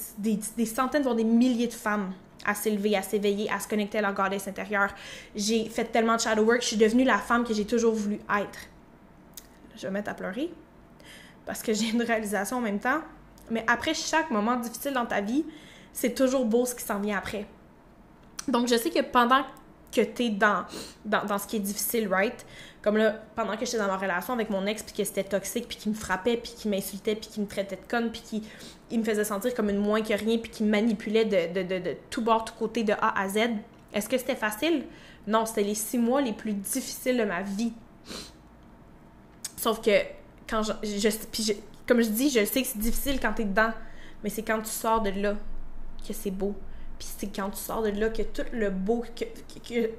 des, 0.56 0.64
centaines, 0.64 1.02
voire 1.02 1.14
des 1.14 1.24
milliers 1.24 1.66
de 1.66 1.74
femmes 1.74 2.14
à 2.46 2.54
s'élever, 2.54 2.96
à 2.96 3.02
s'éveiller, 3.02 3.50
à 3.50 3.60
se 3.60 3.68
connecter 3.68 3.98
à 3.98 4.00
leur 4.00 4.14
goddess 4.14 4.48
intérieure. 4.48 4.88
J'ai 5.36 5.66
fait 5.66 5.84
tellement 5.84 6.16
de 6.16 6.22
shadow 6.22 6.42
work, 6.42 6.62
je 6.62 6.68
suis 6.68 6.76
devenue 6.78 7.04
la 7.04 7.18
femme 7.18 7.44
que 7.44 7.52
j'ai 7.52 7.66
toujours 7.66 7.92
voulu 7.92 8.14
être. 8.14 8.60
Je 9.76 9.82
vais 9.82 9.90
mettre 9.90 10.10
à 10.10 10.14
pleurer 10.14 10.50
parce 11.44 11.62
que 11.62 11.72
j'ai 11.74 11.90
une 11.90 12.00
réalisation 12.00 12.56
en 12.56 12.62
même 12.62 12.80
temps. 12.80 13.02
Mais 13.50 13.62
après 13.66 13.92
chaque 13.92 14.30
moment 14.30 14.56
difficile 14.56 14.94
dans 14.94 15.04
ta 15.04 15.20
vie, 15.20 15.44
c'est 15.92 16.14
toujours 16.14 16.46
beau 16.46 16.64
ce 16.64 16.74
qui 16.74 16.82
s'en 16.82 16.98
vient 16.98 17.18
après. 17.18 17.44
Donc, 18.48 18.68
je 18.68 18.76
sais 18.76 18.88
que 18.88 19.02
pendant 19.02 19.44
que 19.92 20.00
tu 20.00 20.22
es 20.22 20.30
dans, 20.30 20.64
dans, 21.04 21.26
dans, 21.26 21.36
ce 21.36 21.46
qui 21.46 21.56
est 21.56 21.60
difficile, 21.60 22.08
right? 22.08 22.46
Comme 22.82 22.96
là, 22.96 23.16
pendant 23.36 23.56
que 23.56 23.66
j'étais 23.66 23.78
dans 23.78 23.88
ma 23.88 23.98
relation 23.98 24.32
avec 24.32 24.48
mon 24.48 24.64
ex, 24.66 24.82
puis 24.82 24.94
que 24.94 25.04
c'était 25.04 25.24
toxique, 25.24 25.68
puis 25.68 25.76
qui 25.76 25.90
me 25.90 25.94
frappait, 25.94 26.38
puis 26.38 26.52
qui 26.56 26.68
m'insultait, 26.68 27.14
puis 27.14 27.28
qui 27.28 27.40
me 27.40 27.46
traitait 27.46 27.76
de 27.76 27.86
conne, 27.88 28.10
puis 28.10 28.22
qui 28.22 28.42
il 28.90 29.00
me 29.00 29.04
faisait 29.04 29.24
sentir 29.24 29.54
comme 29.54 29.70
une 29.70 29.78
moins 29.78 30.02
que 30.02 30.14
rien, 30.14 30.38
puis 30.38 30.50
qui 30.50 30.64
me 30.64 30.70
manipulait 30.70 31.24
de, 31.24 31.62
de, 31.62 31.78
de, 31.78 31.96
tout 32.08 32.22
bord, 32.22 32.44
tout 32.44 32.54
côté, 32.58 32.82
de 32.82 32.92
A 32.94 33.20
à 33.20 33.28
Z. 33.28 33.38
Est-ce 33.92 34.08
que 34.08 34.18
c'était 34.18 34.34
facile? 34.34 34.84
Non, 35.26 35.46
c'était 35.46 35.62
les 35.62 35.74
six 35.74 35.98
mois 35.98 36.22
les 36.22 36.32
plus 36.32 36.54
difficiles 36.54 37.18
de 37.18 37.24
ma 37.24 37.42
vie. 37.42 37.72
Sauf 39.56 39.80
que, 39.80 39.90
quand 40.48 40.62
je, 40.62 40.72
je, 40.82 41.52
comme 41.86 42.00
je 42.00 42.08
dis, 42.08 42.30
je 42.30 42.44
sais 42.44 42.62
que 42.62 42.68
c'est 42.68 42.78
difficile 42.78 43.20
quand 43.20 43.34
t'es 43.34 43.44
dedans, 43.44 43.72
mais 44.24 44.30
c'est 44.30 44.42
quand 44.42 44.60
tu 44.60 44.70
sors 44.70 45.02
de 45.02 45.10
là 45.10 45.36
que 46.06 46.12
c'est 46.12 46.30
beau. 46.30 46.54
Puis 46.98 47.08
c'est 47.18 47.34
quand 47.34 47.50
tu 47.50 47.58
sors 47.58 47.82
de 47.82 47.90
là 47.90 48.08
que 48.08 48.22
tout 48.22 48.44
le 48.52 48.70
beau, 48.70 49.04
que 49.16 49.90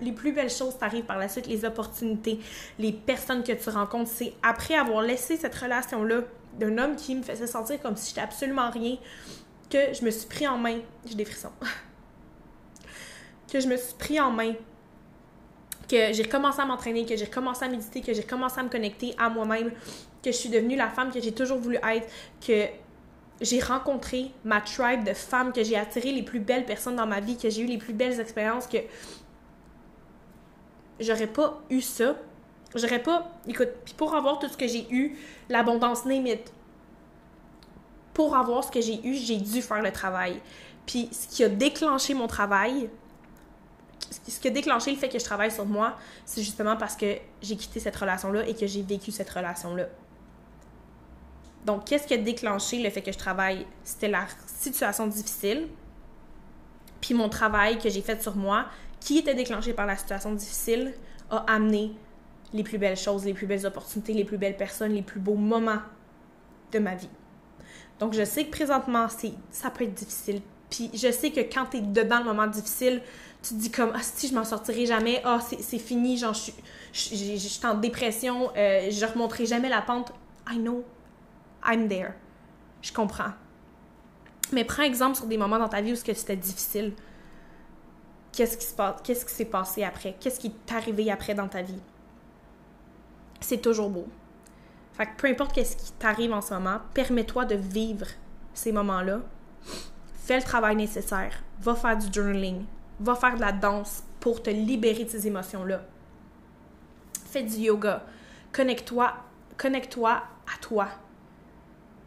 les 0.00 0.12
plus 0.12 0.32
belles 0.32 0.50
choses 0.50 0.76
t'arrivent 0.78 1.04
par 1.04 1.18
la 1.18 1.28
suite, 1.28 1.46
les 1.46 1.64
opportunités, 1.64 2.40
les 2.78 2.92
personnes 2.92 3.42
que 3.42 3.52
tu 3.52 3.70
rencontres. 3.70 4.10
C'est 4.12 4.32
après 4.42 4.74
avoir 4.74 5.02
laissé 5.02 5.36
cette 5.36 5.54
relation-là 5.54 6.22
d'un 6.58 6.78
homme 6.78 6.96
qui 6.96 7.14
me 7.14 7.22
faisait 7.22 7.46
sentir 7.46 7.80
comme 7.80 7.96
si 7.96 8.08
j'étais 8.08 8.22
absolument 8.22 8.70
rien 8.70 8.96
que 9.70 9.92
je 9.92 10.04
me 10.04 10.10
suis 10.10 10.26
pris 10.26 10.46
en 10.46 10.58
main. 10.58 10.78
J'ai 11.04 11.14
des 11.14 11.24
frissons. 11.24 11.52
que 13.52 13.60
je 13.60 13.68
me 13.68 13.76
suis 13.76 13.94
pris 13.94 14.20
en 14.20 14.30
main. 14.30 14.54
Que 15.88 16.12
j'ai 16.12 16.24
commencé 16.24 16.60
à 16.60 16.64
m'entraîner, 16.64 17.06
que 17.06 17.16
j'ai 17.16 17.26
commencé 17.26 17.64
à 17.64 17.68
méditer, 17.68 18.00
que 18.00 18.12
j'ai 18.12 18.24
commencé 18.24 18.58
à 18.58 18.62
me 18.62 18.68
connecter 18.68 19.14
à 19.18 19.28
moi-même, 19.28 19.70
que 20.22 20.32
je 20.32 20.36
suis 20.36 20.48
devenue 20.48 20.76
la 20.76 20.88
femme 20.88 21.12
que 21.12 21.20
j'ai 21.20 21.32
toujours 21.32 21.58
voulu 21.58 21.76
être, 21.76 22.08
que 22.44 22.66
j'ai 23.40 23.60
rencontré 23.60 24.32
ma 24.44 24.60
tribe 24.60 25.04
de 25.04 25.12
femmes, 25.12 25.52
que 25.52 25.62
j'ai 25.62 25.76
attiré 25.76 26.10
les 26.10 26.22
plus 26.22 26.40
belles 26.40 26.64
personnes 26.64 26.96
dans 26.96 27.06
ma 27.06 27.20
vie, 27.20 27.36
que 27.36 27.50
j'ai 27.50 27.62
eu 27.62 27.66
les 27.66 27.78
plus 27.78 27.92
belles 27.92 28.18
expériences, 28.18 28.66
que 28.66 28.78
j'aurais 31.00 31.26
pas 31.26 31.60
eu 31.70 31.80
ça. 31.80 32.16
J'aurais 32.74 33.02
pas. 33.02 33.30
Écoute, 33.46 33.70
puis 33.84 33.94
pour 33.94 34.14
avoir 34.14 34.38
tout 34.38 34.48
ce 34.48 34.56
que 34.56 34.66
j'ai 34.66 34.86
eu, 34.90 35.16
l'abondance 35.48 36.04
limite. 36.04 36.52
Pour 38.12 38.36
avoir 38.36 38.64
ce 38.64 38.70
que 38.70 38.80
j'ai 38.80 39.04
eu, 39.06 39.14
j'ai 39.14 39.36
dû 39.36 39.62
faire 39.62 39.82
le 39.82 39.92
travail. 39.92 40.40
Puis 40.86 41.08
ce 41.12 41.28
qui 41.28 41.44
a 41.44 41.48
déclenché 41.48 42.14
mon 42.14 42.26
travail, 42.26 42.88
ce 44.28 44.40
qui 44.40 44.48
a 44.48 44.50
déclenché 44.50 44.90
le 44.90 44.96
fait 44.96 45.08
que 45.08 45.18
je 45.18 45.24
travaille 45.24 45.50
sur 45.50 45.66
moi, 45.66 45.96
c'est 46.24 46.42
justement 46.42 46.76
parce 46.76 46.96
que 46.96 47.16
j'ai 47.42 47.56
quitté 47.56 47.80
cette 47.80 47.96
relation-là 47.96 48.46
et 48.46 48.54
que 48.54 48.66
j'ai 48.66 48.82
vécu 48.82 49.10
cette 49.10 49.30
relation-là. 49.30 49.86
Donc, 51.64 51.84
qu'est-ce 51.84 52.06
qui 52.06 52.14
a 52.14 52.18
déclenché 52.18 52.80
le 52.80 52.90
fait 52.90 53.02
que 53.02 53.10
je 53.10 53.18
travaille? 53.18 53.66
C'était 53.82 54.08
la 54.08 54.26
situation 54.46 55.08
difficile, 55.08 55.68
puis 57.00 57.12
mon 57.14 57.28
travail 57.28 57.78
que 57.78 57.88
j'ai 57.88 58.02
fait 58.02 58.22
sur 58.22 58.36
moi, 58.36 58.66
qui 59.00 59.18
était 59.18 59.34
déclenché 59.34 59.72
par 59.72 59.86
la 59.86 59.96
situation 59.96 60.32
difficile, 60.32 60.94
a 61.30 61.44
amené 61.48 61.92
les 62.52 62.62
plus 62.62 62.78
belles 62.78 62.96
choses, 62.96 63.24
les 63.24 63.34
plus 63.34 63.46
belles 63.46 63.66
opportunités, 63.66 64.12
les 64.12 64.24
plus 64.24 64.38
belles 64.38 64.56
personnes, 64.56 64.92
les 64.92 65.02
plus 65.02 65.20
beaux 65.20 65.34
moments 65.34 65.80
de 66.72 66.78
ma 66.78 66.94
vie. 66.94 67.08
Donc, 67.98 68.12
je 68.12 68.24
sais 68.24 68.44
que 68.44 68.50
présentement, 68.50 69.08
c'est, 69.08 69.32
ça 69.50 69.70
peut 69.70 69.84
être 69.84 69.94
difficile. 69.94 70.40
Puis, 70.70 70.90
je 70.94 71.10
sais 71.10 71.30
que 71.30 71.40
quand 71.40 71.66
tu 71.70 71.78
es 71.78 71.80
dedans 71.80 72.18
le 72.18 72.24
moment 72.24 72.46
difficile, 72.46 73.00
tu 73.42 73.54
te 73.54 73.60
dis 73.60 73.70
comme, 73.70 73.92
ah, 73.94 74.02
si, 74.02 74.28
je 74.28 74.34
m'en 74.34 74.44
sortirai 74.44 74.86
jamais, 74.86 75.22
ah, 75.24 75.38
c'est, 75.40 75.78
fini, 75.78 76.18
genre, 76.18 76.34
je 76.34 76.48
suis 76.92 77.66
en 77.66 77.74
dépression, 77.74 78.50
euh, 78.56 78.90
je 78.90 79.06
remonterai 79.06 79.46
jamais 79.46 79.68
la 79.68 79.82
pente. 79.82 80.12
I 80.50 80.58
know, 80.58 80.84
I'm 81.66 81.88
there. 81.88 82.12
Je 82.82 82.92
comprends. 82.92 83.32
Mais 84.52 84.64
prends 84.64 84.82
exemple 84.82 85.16
sur 85.16 85.26
des 85.26 85.36
moments 85.36 85.58
dans 85.58 85.68
ta 85.68 85.80
vie 85.80 85.92
où 85.92 85.96
c'était 85.96 86.36
difficile. 86.36 86.92
Qu'est-ce 88.36 88.58
qui 88.58 88.66
se 88.66 88.74
passe? 88.74 89.00
Qu'est-ce 89.02 89.24
qui 89.24 89.32
s'est 89.32 89.46
passé 89.46 89.82
après? 89.82 90.14
Qu'est-ce 90.20 90.38
qui 90.38 90.50
t'est 90.50 90.74
arrivé 90.74 91.10
après 91.10 91.34
dans 91.34 91.48
ta 91.48 91.62
vie? 91.62 91.80
C'est 93.40 93.62
toujours 93.62 93.88
beau. 93.88 94.06
Fait 94.92 95.06
que 95.06 95.16
peu 95.16 95.28
importe 95.28 95.54
qu'est-ce 95.54 95.74
qui 95.76 95.92
t'arrive 95.92 96.34
en 96.34 96.42
ce 96.42 96.52
moment, 96.52 96.80
permets-toi 96.92 97.46
de 97.46 97.54
vivre 97.54 98.06
ces 98.52 98.72
moments-là. 98.72 99.20
Fais 100.18 100.36
le 100.36 100.42
travail 100.42 100.76
nécessaire. 100.76 101.32
Va 101.60 101.74
faire 101.74 101.96
du 101.96 102.12
journaling. 102.12 102.66
Va 103.00 103.14
faire 103.14 103.36
de 103.36 103.40
la 103.40 103.52
danse 103.52 104.04
pour 104.20 104.42
te 104.42 104.50
libérer 104.50 105.04
de 105.04 105.10
ces 105.10 105.26
émotions-là. 105.26 105.82
Fais 107.24 107.42
du 107.42 107.56
yoga. 107.56 108.04
Connecte-toi 108.52 109.14
connecte-toi 109.56 110.10
à 110.10 110.58
toi 110.60 110.88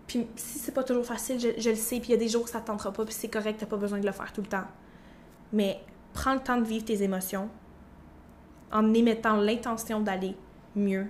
Puis 0.06 0.28
si 0.36 0.60
c'est 0.60 0.72
pas 0.72 0.84
toujours 0.84 1.06
facile, 1.06 1.40
je, 1.40 1.70
le 1.70 1.76
sais, 1.76 2.00
puis 2.00 2.10
il 2.10 2.12
y 2.12 2.14
a 2.14 2.18
des 2.18 2.28
jours 2.28 2.44
où 2.44 2.48
ça 2.48 2.60
ne 2.60 2.66
tentera 2.66 2.92
pas, 2.92 3.06
puis 3.06 3.14
c'est 3.14 3.30
correct, 3.30 3.58
t'as 3.60 3.66
pas 3.66 3.78
besoin 3.78 4.00
de 4.00 4.06
le 4.06 4.12
faire 4.12 4.32
tout 4.32 4.42
le 4.42 4.48
temps. 4.48 4.66
Mais 5.52 5.82
prends 6.14 6.34
le 6.34 6.40
temps 6.40 6.58
de 6.58 6.66
vivre 6.66 6.86
tes 6.86 7.04
émotions 7.04 7.50
en 8.72 8.94
émettant 8.94 9.38
l'intention 9.38 10.00
d'aller 10.00 10.36
mieux, 10.76 11.08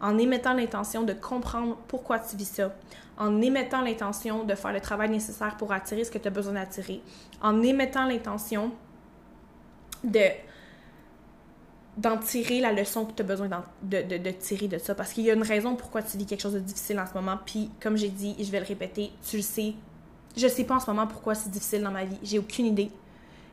en 0.00 0.16
émettant 0.18 0.54
l'intention 0.54 1.02
de 1.02 1.12
comprendre 1.12 1.76
pourquoi 1.88 2.18
tu 2.18 2.36
vis 2.36 2.48
ça, 2.48 2.74
en 3.18 3.40
émettant 3.40 3.82
l'intention 3.82 4.44
de 4.44 4.54
faire 4.54 4.72
le 4.72 4.80
travail 4.80 5.10
nécessaire 5.10 5.56
pour 5.56 5.72
attirer 5.72 6.04
ce 6.04 6.10
que 6.10 6.18
tu 6.18 6.28
as 6.28 6.30
besoin 6.30 6.54
d'attirer, 6.54 7.02
en 7.42 7.62
émettant 7.62 8.06
l'intention 8.06 8.72
de 10.04 10.20
d'en 11.96 12.16
tirer 12.16 12.60
la 12.60 12.72
leçon 12.72 13.04
que 13.04 13.12
tu 13.12 13.22
as 13.22 13.24
besoin 13.26 13.48
de, 13.82 14.02
de, 14.02 14.16
de, 14.16 14.30
tirer 14.30 14.68
de 14.68 14.78
ça. 14.78 14.94
Parce 14.94 15.12
qu'il 15.12 15.24
y 15.24 15.30
a 15.30 15.34
une 15.34 15.42
raison 15.42 15.76
pourquoi 15.76 16.02
tu 16.02 16.16
vis 16.16 16.24
quelque 16.24 16.40
chose 16.40 16.54
de 16.54 16.60
difficile 16.60 16.98
en 16.98 17.06
ce 17.06 17.12
moment. 17.12 17.36
Puis, 17.44 17.70
comme 17.80 17.96
j'ai 17.96 18.08
dit, 18.08 18.34
et 18.38 18.44
je 18.44 18.50
vais 18.50 18.60
le 18.60 18.64
répéter, 18.64 19.10
tu 19.28 19.36
le 19.36 19.42
sais. 19.42 19.74
Je 20.36 20.46
sais 20.46 20.64
pas 20.64 20.76
en 20.76 20.80
ce 20.80 20.88
moment 20.88 21.06
pourquoi 21.06 21.34
c'est 21.34 21.50
difficile 21.50 21.82
dans 21.82 21.90
ma 21.90 22.04
vie. 22.04 22.16
J'ai 22.22 22.38
aucune 22.38 22.66
idée. 22.66 22.90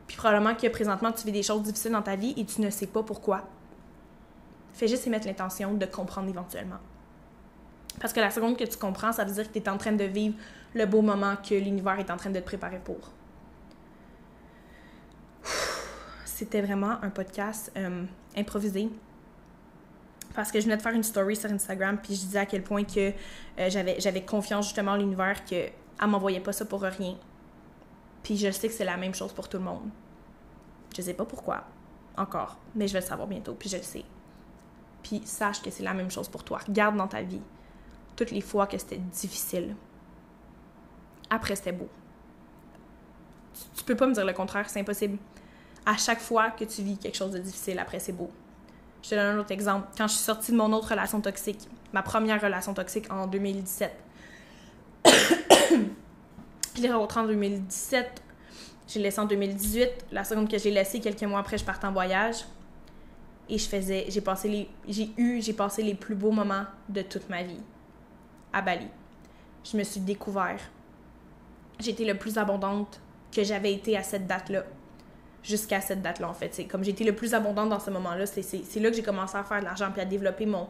Puis, 0.08 0.16
probablement 0.16 0.54
que 0.54 0.66
présentement, 0.66 1.12
tu 1.12 1.24
vis 1.24 1.32
des 1.32 1.44
choses 1.44 1.62
difficiles 1.62 1.92
dans 1.92 2.02
ta 2.02 2.16
vie 2.16 2.34
et 2.36 2.44
tu 2.44 2.60
ne 2.60 2.70
sais 2.70 2.88
pas 2.88 3.04
pourquoi. 3.04 3.46
Fais 4.72 4.88
juste 4.88 5.06
y 5.06 5.10
mettre 5.10 5.26
l'intention 5.26 5.74
de 5.74 5.86
comprendre 5.86 6.28
éventuellement. 6.28 6.78
Parce 8.00 8.12
que 8.12 8.20
la 8.20 8.30
seconde 8.30 8.56
que 8.56 8.64
tu 8.64 8.78
comprends, 8.78 9.12
ça 9.12 9.24
veut 9.24 9.32
dire 9.32 9.46
que 9.46 9.58
tu 9.58 9.64
es 9.64 9.68
en 9.68 9.76
train 9.76 9.92
de 9.92 10.04
vivre 10.04 10.34
le 10.74 10.86
beau 10.86 11.02
moment 11.02 11.36
que 11.36 11.54
l'univers 11.54 11.98
est 11.98 12.10
en 12.10 12.16
train 12.16 12.30
de 12.30 12.38
te 12.38 12.44
préparer 12.44 12.78
pour. 12.78 13.12
C'était 16.24 16.62
vraiment 16.62 17.02
un 17.02 17.10
podcast 17.10 17.72
euh, 17.76 18.04
improvisé. 18.36 18.88
Parce 20.34 20.52
que 20.52 20.60
je 20.60 20.64
venais 20.64 20.76
de 20.76 20.82
faire 20.82 20.92
une 20.92 21.02
story 21.02 21.34
sur 21.34 21.50
Instagram, 21.50 21.98
puis 22.00 22.14
je 22.14 22.20
disais 22.20 22.38
à 22.38 22.46
quel 22.46 22.62
point 22.62 22.84
que 22.84 23.10
euh, 23.58 23.68
j'avais, 23.68 24.24
confiance 24.24 24.66
justement 24.66 24.92
en 24.92 24.96
l'univers 24.96 25.44
qu'elle 25.44 25.72
m'envoyait 26.06 26.40
pas 26.40 26.52
ça 26.52 26.64
pour 26.64 26.82
rien. 26.82 27.16
Puis 28.28 28.36
je 28.36 28.50
sais 28.50 28.68
que 28.68 28.74
c'est 28.74 28.84
la 28.84 28.98
même 28.98 29.14
chose 29.14 29.32
pour 29.32 29.48
tout 29.48 29.56
le 29.56 29.64
monde. 29.64 29.88
Je 30.94 31.00
sais 31.00 31.14
pas 31.14 31.24
pourquoi, 31.24 31.64
encore, 32.14 32.58
mais 32.74 32.86
je 32.86 32.92
vais 32.92 33.00
le 33.00 33.06
savoir 33.06 33.26
bientôt, 33.26 33.54
puis 33.54 33.70
je 33.70 33.78
le 33.78 33.82
sais. 33.82 34.04
Puis 35.02 35.22
sache 35.24 35.62
que 35.62 35.70
c'est 35.70 35.82
la 35.82 35.94
même 35.94 36.10
chose 36.10 36.28
pour 36.28 36.44
toi. 36.44 36.58
Regarde 36.58 36.94
dans 36.94 37.08
ta 37.08 37.22
vie 37.22 37.40
toutes 38.16 38.30
les 38.30 38.42
fois 38.42 38.66
que 38.66 38.76
c'était 38.76 38.98
difficile. 38.98 39.74
Après, 41.30 41.56
c'était 41.56 41.72
beau. 41.72 41.88
Tu, 43.74 43.82
peux 43.84 43.96
pas 43.96 44.06
me 44.06 44.12
dire 44.12 44.26
le 44.26 44.34
contraire, 44.34 44.68
c'est 44.68 44.80
impossible. 44.80 45.16
À 45.86 45.96
chaque 45.96 46.20
fois 46.20 46.50
que 46.50 46.64
tu 46.64 46.82
vis 46.82 46.98
quelque 46.98 47.16
chose 47.16 47.32
de 47.32 47.38
difficile, 47.38 47.78
après, 47.78 47.98
c'est 47.98 48.12
beau. 48.12 48.30
Je 49.02 49.08
te 49.08 49.14
donne 49.14 49.36
un 49.36 49.38
autre 49.38 49.52
exemple. 49.52 49.88
Quand 49.96 50.06
je 50.06 50.12
suis 50.12 50.24
sortie 50.24 50.52
de 50.52 50.58
mon 50.58 50.70
autre 50.74 50.90
relation 50.90 51.22
toxique, 51.22 51.66
ma 51.94 52.02
première 52.02 52.42
relation 52.42 52.74
toxique 52.74 53.10
en 53.10 53.26
2017, 53.26 53.90
je 56.78 56.82
l'ai 56.82 56.92
rencontrée 56.92 57.20
en 57.20 57.26
2017, 57.26 58.22
j'ai 58.86 59.00
laissé 59.00 59.20
en 59.20 59.26
2018. 59.26 60.06
La 60.12 60.24
seconde 60.24 60.50
que 60.50 60.58
j'ai 60.58 60.70
laissée, 60.70 61.00
quelques 61.00 61.22
mois 61.22 61.40
après, 61.40 61.58
je 61.58 61.64
partais 61.64 61.86
en 61.86 61.92
voyage. 61.92 62.44
Et 63.48 63.58
je 63.58 63.68
faisais, 63.68 64.06
j'ai 64.08 64.20
passé 64.20 64.48
les, 64.48 64.68
j'ai 64.88 65.10
eu, 65.16 65.40
j'ai 65.40 65.52
passé 65.52 65.82
les 65.82 65.94
plus 65.94 66.14
beaux 66.14 66.30
moments 66.30 66.64
de 66.88 67.02
toute 67.02 67.28
ma 67.28 67.42
vie 67.42 67.60
à 68.52 68.62
Bali. 68.62 68.88
Je 69.64 69.76
me 69.76 69.84
suis 69.84 70.00
découvert. 70.00 70.60
J'étais 71.80 72.04
le 72.04 72.16
plus 72.16 72.38
abondante 72.38 73.00
que 73.32 73.42
j'avais 73.42 73.72
été 73.72 73.96
à 73.96 74.02
cette 74.02 74.26
date-là. 74.26 74.64
Jusqu'à 75.42 75.80
cette 75.80 76.02
date-là, 76.02 76.28
en 76.28 76.34
fait. 76.34 76.54
C'est 76.54 76.64
comme 76.64 76.84
j'étais 76.84 77.04
le 77.04 77.14
plus 77.14 77.32
abondante 77.32 77.70
dans 77.70 77.80
ce 77.80 77.90
moment-là, 77.90 78.26
c'est 78.26 78.80
là 78.80 78.90
que 78.90 78.96
j'ai 78.96 79.02
commencé 79.02 79.36
à 79.36 79.44
faire 79.44 79.60
de 79.60 79.64
l'argent 79.64 79.90
puis 79.92 80.02
à 80.02 80.04
développer 80.04 80.44
mon, 80.44 80.66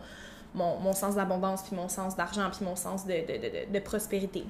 mon, 0.55 0.93
sens 0.93 1.15
d'abondance, 1.15 1.63
puis 1.63 1.75
mon 1.75 1.89
sens 1.89 2.17
d'argent, 2.17 2.49
puis 2.51 2.65
mon 2.65 2.77
sens 2.77 3.07
de, 3.07 3.13
de, 3.13 3.73
de, 3.73 3.79
prospérité. 3.81 4.45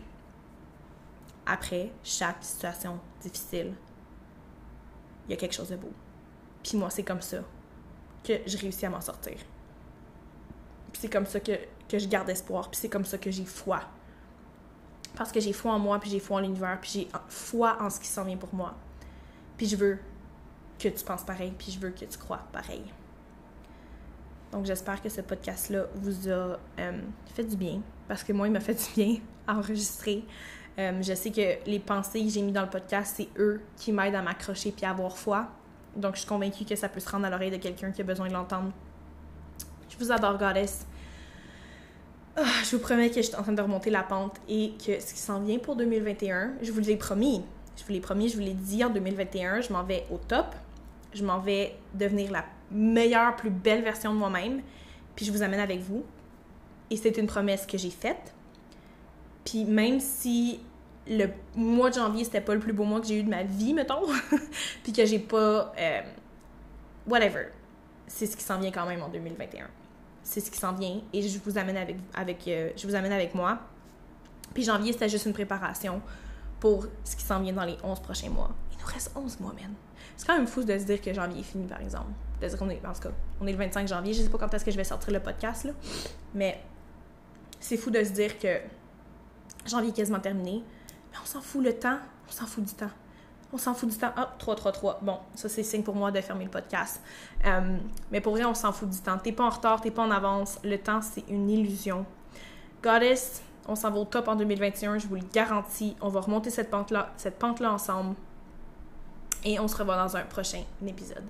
Après 1.48 1.90
chaque 2.04 2.44
situation 2.44 3.00
difficile, 3.20 3.72
il 5.26 5.30
y 5.30 5.34
a 5.34 5.36
quelque 5.36 5.54
chose 5.54 5.70
de 5.70 5.76
beau. 5.76 5.92
Puis 6.62 6.76
moi, 6.76 6.90
c'est 6.90 7.02
comme 7.02 7.22
ça 7.22 7.38
que 8.22 8.34
je 8.46 8.58
réussis 8.58 8.86
à 8.86 8.90
m'en 8.90 9.00
sortir. 9.00 9.36
Puis 10.92 11.00
c'est 11.00 11.08
comme 11.08 11.26
ça 11.26 11.40
que 11.40 11.52
que 11.88 11.98
je 11.98 12.06
garde 12.06 12.28
espoir, 12.28 12.70
puis 12.70 12.78
c'est 12.78 12.88
comme 12.88 13.04
ça 13.04 13.18
que 13.18 13.30
j'ai 13.30 13.44
foi. 13.44 13.80
Parce 15.16 15.32
que 15.32 15.40
j'ai 15.40 15.52
foi 15.52 15.72
en 15.72 15.78
moi, 15.78 15.98
puis 15.98 16.10
j'ai 16.10 16.20
foi 16.20 16.36
en 16.36 16.40
l'univers, 16.40 16.78
puis 16.80 16.90
j'ai 16.90 17.08
foi 17.28 17.78
en 17.80 17.90
ce 17.90 17.98
qui 17.98 18.06
s'en 18.06 18.24
vient 18.24 18.36
pour 18.36 18.54
moi. 18.54 18.74
Puis 19.56 19.66
je 19.66 19.76
veux 19.76 19.98
que 20.78 20.88
tu 20.88 21.04
penses 21.04 21.24
pareil, 21.24 21.52
puis 21.58 21.72
je 21.72 21.80
veux 21.80 21.90
que 21.90 22.04
tu 22.04 22.18
crois 22.18 22.40
pareil. 22.52 22.84
Donc 24.52 24.64
j'espère 24.64 25.02
que 25.02 25.08
ce 25.08 25.20
podcast-là 25.20 25.86
vous 25.94 26.28
a 26.28 26.58
euh, 26.78 27.02
fait 27.34 27.44
du 27.44 27.56
bien, 27.56 27.80
parce 28.06 28.22
que 28.22 28.32
moi, 28.32 28.46
il 28.46 28.52
m'a 28.52 28.60
fait 28.60 28.74
du 28.74 28.94
bien 28.94 29.20
à 29.46 29.56
enregistrer. 29.56 30.24
Euh, 30.78 31.02
je 31.02 31.12
sais 31.14 31.30
que 31.30 31.68
les 31.68 31.80
pensées 31.80 32.22
que 32.22 32.30
j'ai 32.30 32.42
mis 32.42 32.52
dans 32.52 32.62
le 32.62 32.70
podcast, 32.70 33.14
c'est 33.16 33.28
eux 33.36 33.60
qui 33.76 33.90
m'aident 33.92 34.14
à 34.14 34.22
m'accrocher 34.22 34.70
puis 34.70 34.86
à 34.86 34.90
avoir 34.90 35.16
foi. 35.16 35.48
Donc 35.96 36.14
je 36.14 36.20
suis 36.20 36.28
convaincue 36.28 36.64
que 36.64 36.76
ça 36.76 36.88
peut 36.88 37.00
se 37.00 37.08
rendre 37.08 37.26
à 37.26 37.30
l'oreille 37.30 37.50
de 37.50 37.56
quelqu'un 37.56 37.90
qui 37.90 38.00
a 38.00 38.04
besoin 38.04 38.28
de 38.28 38.32
l'entendre. 38.32 38.70
Je 39.88 39.96
vous 39.98 40.12
adore, 40.12 40.38
Goddess. 40.38 40.86
Ah, 42.36 42.44
je 42.64 42.76
vous 42.76 42.82
promets 42.82 43.10
que 43.10 43.16
je 43.16 43.22
suis 43.22 43.34
en 43.34 43.42
train 43.42 43.52
de 43.52 43.60
remonter 43.60 43.90
la 43.90 44.04
pente 44.04 44.36
et 44.48 44.74
que 44.78 45.00
ce 45.00 45.12
qui 45.12 45.20
s'en 45.20 45.40
vient 45.40 45.58
pour 45.58 45.74
2021, 45.74 46.52
je 46.62 46.70
vous 46.70 46.78
l'ai 46.78 46.96
promis. 46.96 47.42
Je 47.76 47.84
vous 47.84 47.92
l'ai 47.92 48.00
promis, 48.00 48.28
je 48.28 48.36
vous 48.36 48.42
l'ai 48.42 48.54
dit 48.54 48.84
en 48.84 48.90
2021, 48.90 49.62
je 49.62 49.72
m'en 49.72 49.82
vais 49.82 50.06
au 50.12 50.18
top. 50.18 50.54
Je 51.12 51.24
m'en 51.24 51.40
vais 51.40 51.74
devenir 51.94 52.30
la 52.30 52.44
meilleure, 52.70 53.34
plus 53.34 53.50
belle 53.50 53.82
version 53.82 54.12
de 54.12 54.18
moi-même. 54.18 54.60
Puis 55.16 55.26
je 55.26 55.32
vous 55.32 55.42
amène 55.42 55.58
avec 55.58 55.80
vous. 55.80 56.04
Et 56.90 56.96
c'est 56.96 57.16
une 57.18 57.26
promesse 57.26 57.66
que 57.66 57.76
j'ai 57.76 57.90
faite. 57.90 58.34
Puis 59.44 59.64
même 59.64 59.98
si 59.98 60.60
le 61.08 61.26
mois 61.56 61.90
de 61.90 61.94
janvier, 61.94 62.24
c'était 62.24 62.40
pas 62.40 62.54
le 62.54 62.60
plus 62.60 62.72
beau 62.72 62.84
mois 62.84 63.00
que 63.00 63.06
j'ai 63.06 63.18
eu 63.18 63.22
de 63.22 63.30
ma 63.30 63.42
vie, 63.42 63.74
mettons, 63.74 64.02
puis 64.82 64.92
que 64.92 65.04
j'ai 65.06 65.18
pas. 65.18 65.72
Euh, 65.78 66.00
whatever. 67.06 67.46
C'est 68.06 68.26
ce 68.26 68.36
qui 68.36 68.42
s'en 68.42 68.58
vient 68.58 68.70
quand 68.70 68.86
même 68.86 69.02
en 69.02 69.08
2021 69.08 69.68
c'est 70.28 70.40
ce 70.40 70.50
qui 70.50 70.58
s'en 70.58 70.74
vient 70.74 71.00
et 71.14 71.22
je 71.22 71.38
vous 71.38 71.56
amène 71.56 71.78
avec, 71.78 71.96
avec, 72.14 72.46
euh, 72.48 72.70
je 72.76 72.86
vous 72.86 72.94
amène 72.94 73.12
avec 73.12 73.34
moi. 73.34 73.60
Puis 74.52 74.62
janvier, 74.62 74.92
c'était 74.92 75.08
juste 75.08 75.24
une 75.24 75.32
préparation 75.32 76.02
pour 76.60 76.86
ce 77.02 77.16
qui 77.16 77.22
s'en 77.22 77.40
vient 77.40 77.54
dans 77.54 77.64
les 77.64 77.78
11 77.82 78.00
prochains 78.00 78.28
mois. 78.28 78.50
Il 78.72 78.78
nous 78.78 78.86
reste 78.86 79.10
11 79.16 79.40
mois, 79.40 79.54
man. 79.54 79.72
C'est 80.16 80.26
quand 80.26 80.36
même 80.36 80.46
fou 80.46 80.62
de 80.64 80.78
se 80.78 80.84
dire 80.84 81.00
que 81.00 81.14
janvier 81.14 81.40
est 81.40 81.44
fini, 81.44 81.66
par 81.66 81.80
exemple. 81.80 82.10
De 82.42 82.46
dire 82.46 82.58
qu'on 82.58 82.68
est, 82.68 82.84
en 82.84 82.92
tout 82.92 83.00
cas, 83.00 83.10
on 83.40 83.46
est 83.46 83.52
le 83.52 83.58
25 83.58 83.88
janvier. 83.88 84.12
Je 84.12 84.20
sais 84.20 84.28
pas 84.28 84.36
quand 84.36 84.52
est-ce 84.52 84.66
que 84.66 84.70
je 84.70 84.76
vais 84.76 84.84
sortir 84.84 85.14
le 85.14 85.20
podcast, 85.20 85.64
là. 85.64 85.72
Mais 86.34 86.60
c'est 87.58 87.78
fou 87.78 87.90
de 87.90 88.04
se 88.04 88.10
dire 88.10 88.38
que 88.38 88.58
janvier 89.66 89.88
est 89.88 89.96
quasiment 89.96 90.20
terminé. 90.20 90.62
On 91.22 91.26
s'en 91.26 91.40
fout 91.40 91.62
le 91.62 91.72
temps. 91.72 91.98
On 92.28 92.32
s'en 92.32 92.46
fout 92.46 92.64
du 92.64 92.74
temps 92.74 92.90
on 93.52 93.58
s'en 93.58 93.74
fout 93.74 93.88
du 93.88 93.96
temps. 93.96 94.12
Ah, 94.16 94.34
3, 94.38 94.56
3, 94.56 94.72
3. 94.72 94.98
Bon, 95.02 95.18
ça, 95.34 95.48
c'est 95.48 95.62
signe 95.62 95.82
pour 95.82 95.94
moi 95.94 96.10
de 96.10 96.20
fermer 96.20 96.44
le 96.44 96.50
podcast. 96.50 97.00
Euh, 97.46 97.76
mais 98.10 98.20
pour 98.20 98.34
vrai, 98.34 98.44
on 98.44 98.54
s'en 98.54 98.72
fout 98.72 98.88
du 98.88 98.98
temps. 98.98 99.18
T'es 99.18 99.32
pas 99.32 99.44
en 99.44 99.50
retard, 99.50 99.80
t'es 99.80 99.90
pas 99.90 100.02
en 100.02 100.10
avance. 100.10 100.58
Le 100.64 100.76
temps, 100.78 101.00
c'est 101.00 101.24
une 101.28 101.48
illusion. 101.48 102.04
Goddess, 102.82 103.42
on 103.66 103.74
s'en 103.74 103.90
va 103.90 103.98
au 103.98 104.04
top 104.04 104.28
en 104.28 104.36
2021, 104.36 104.98
je 104.98 105.06
vous 105.06 105.16
le 105.16 105.22
garantis. 105.32 105.96
On 106.00 106.08
va 106.08 106.20
remonter 106.20 106.50
cette 106.50 106.70
pente-là, 106.70 107.12
cette 107.16 107.38
pente-là 107.38 107.72
ensemble. 107.72 108.14
Et 109.44 109.58
on 109.58 109.68
se 109.68 109.76
revoit 109.76 109.96
dans 109.96 110.16
un 110.16 110.22
prochain 110.22 110.62
épisode. 110.86 111.24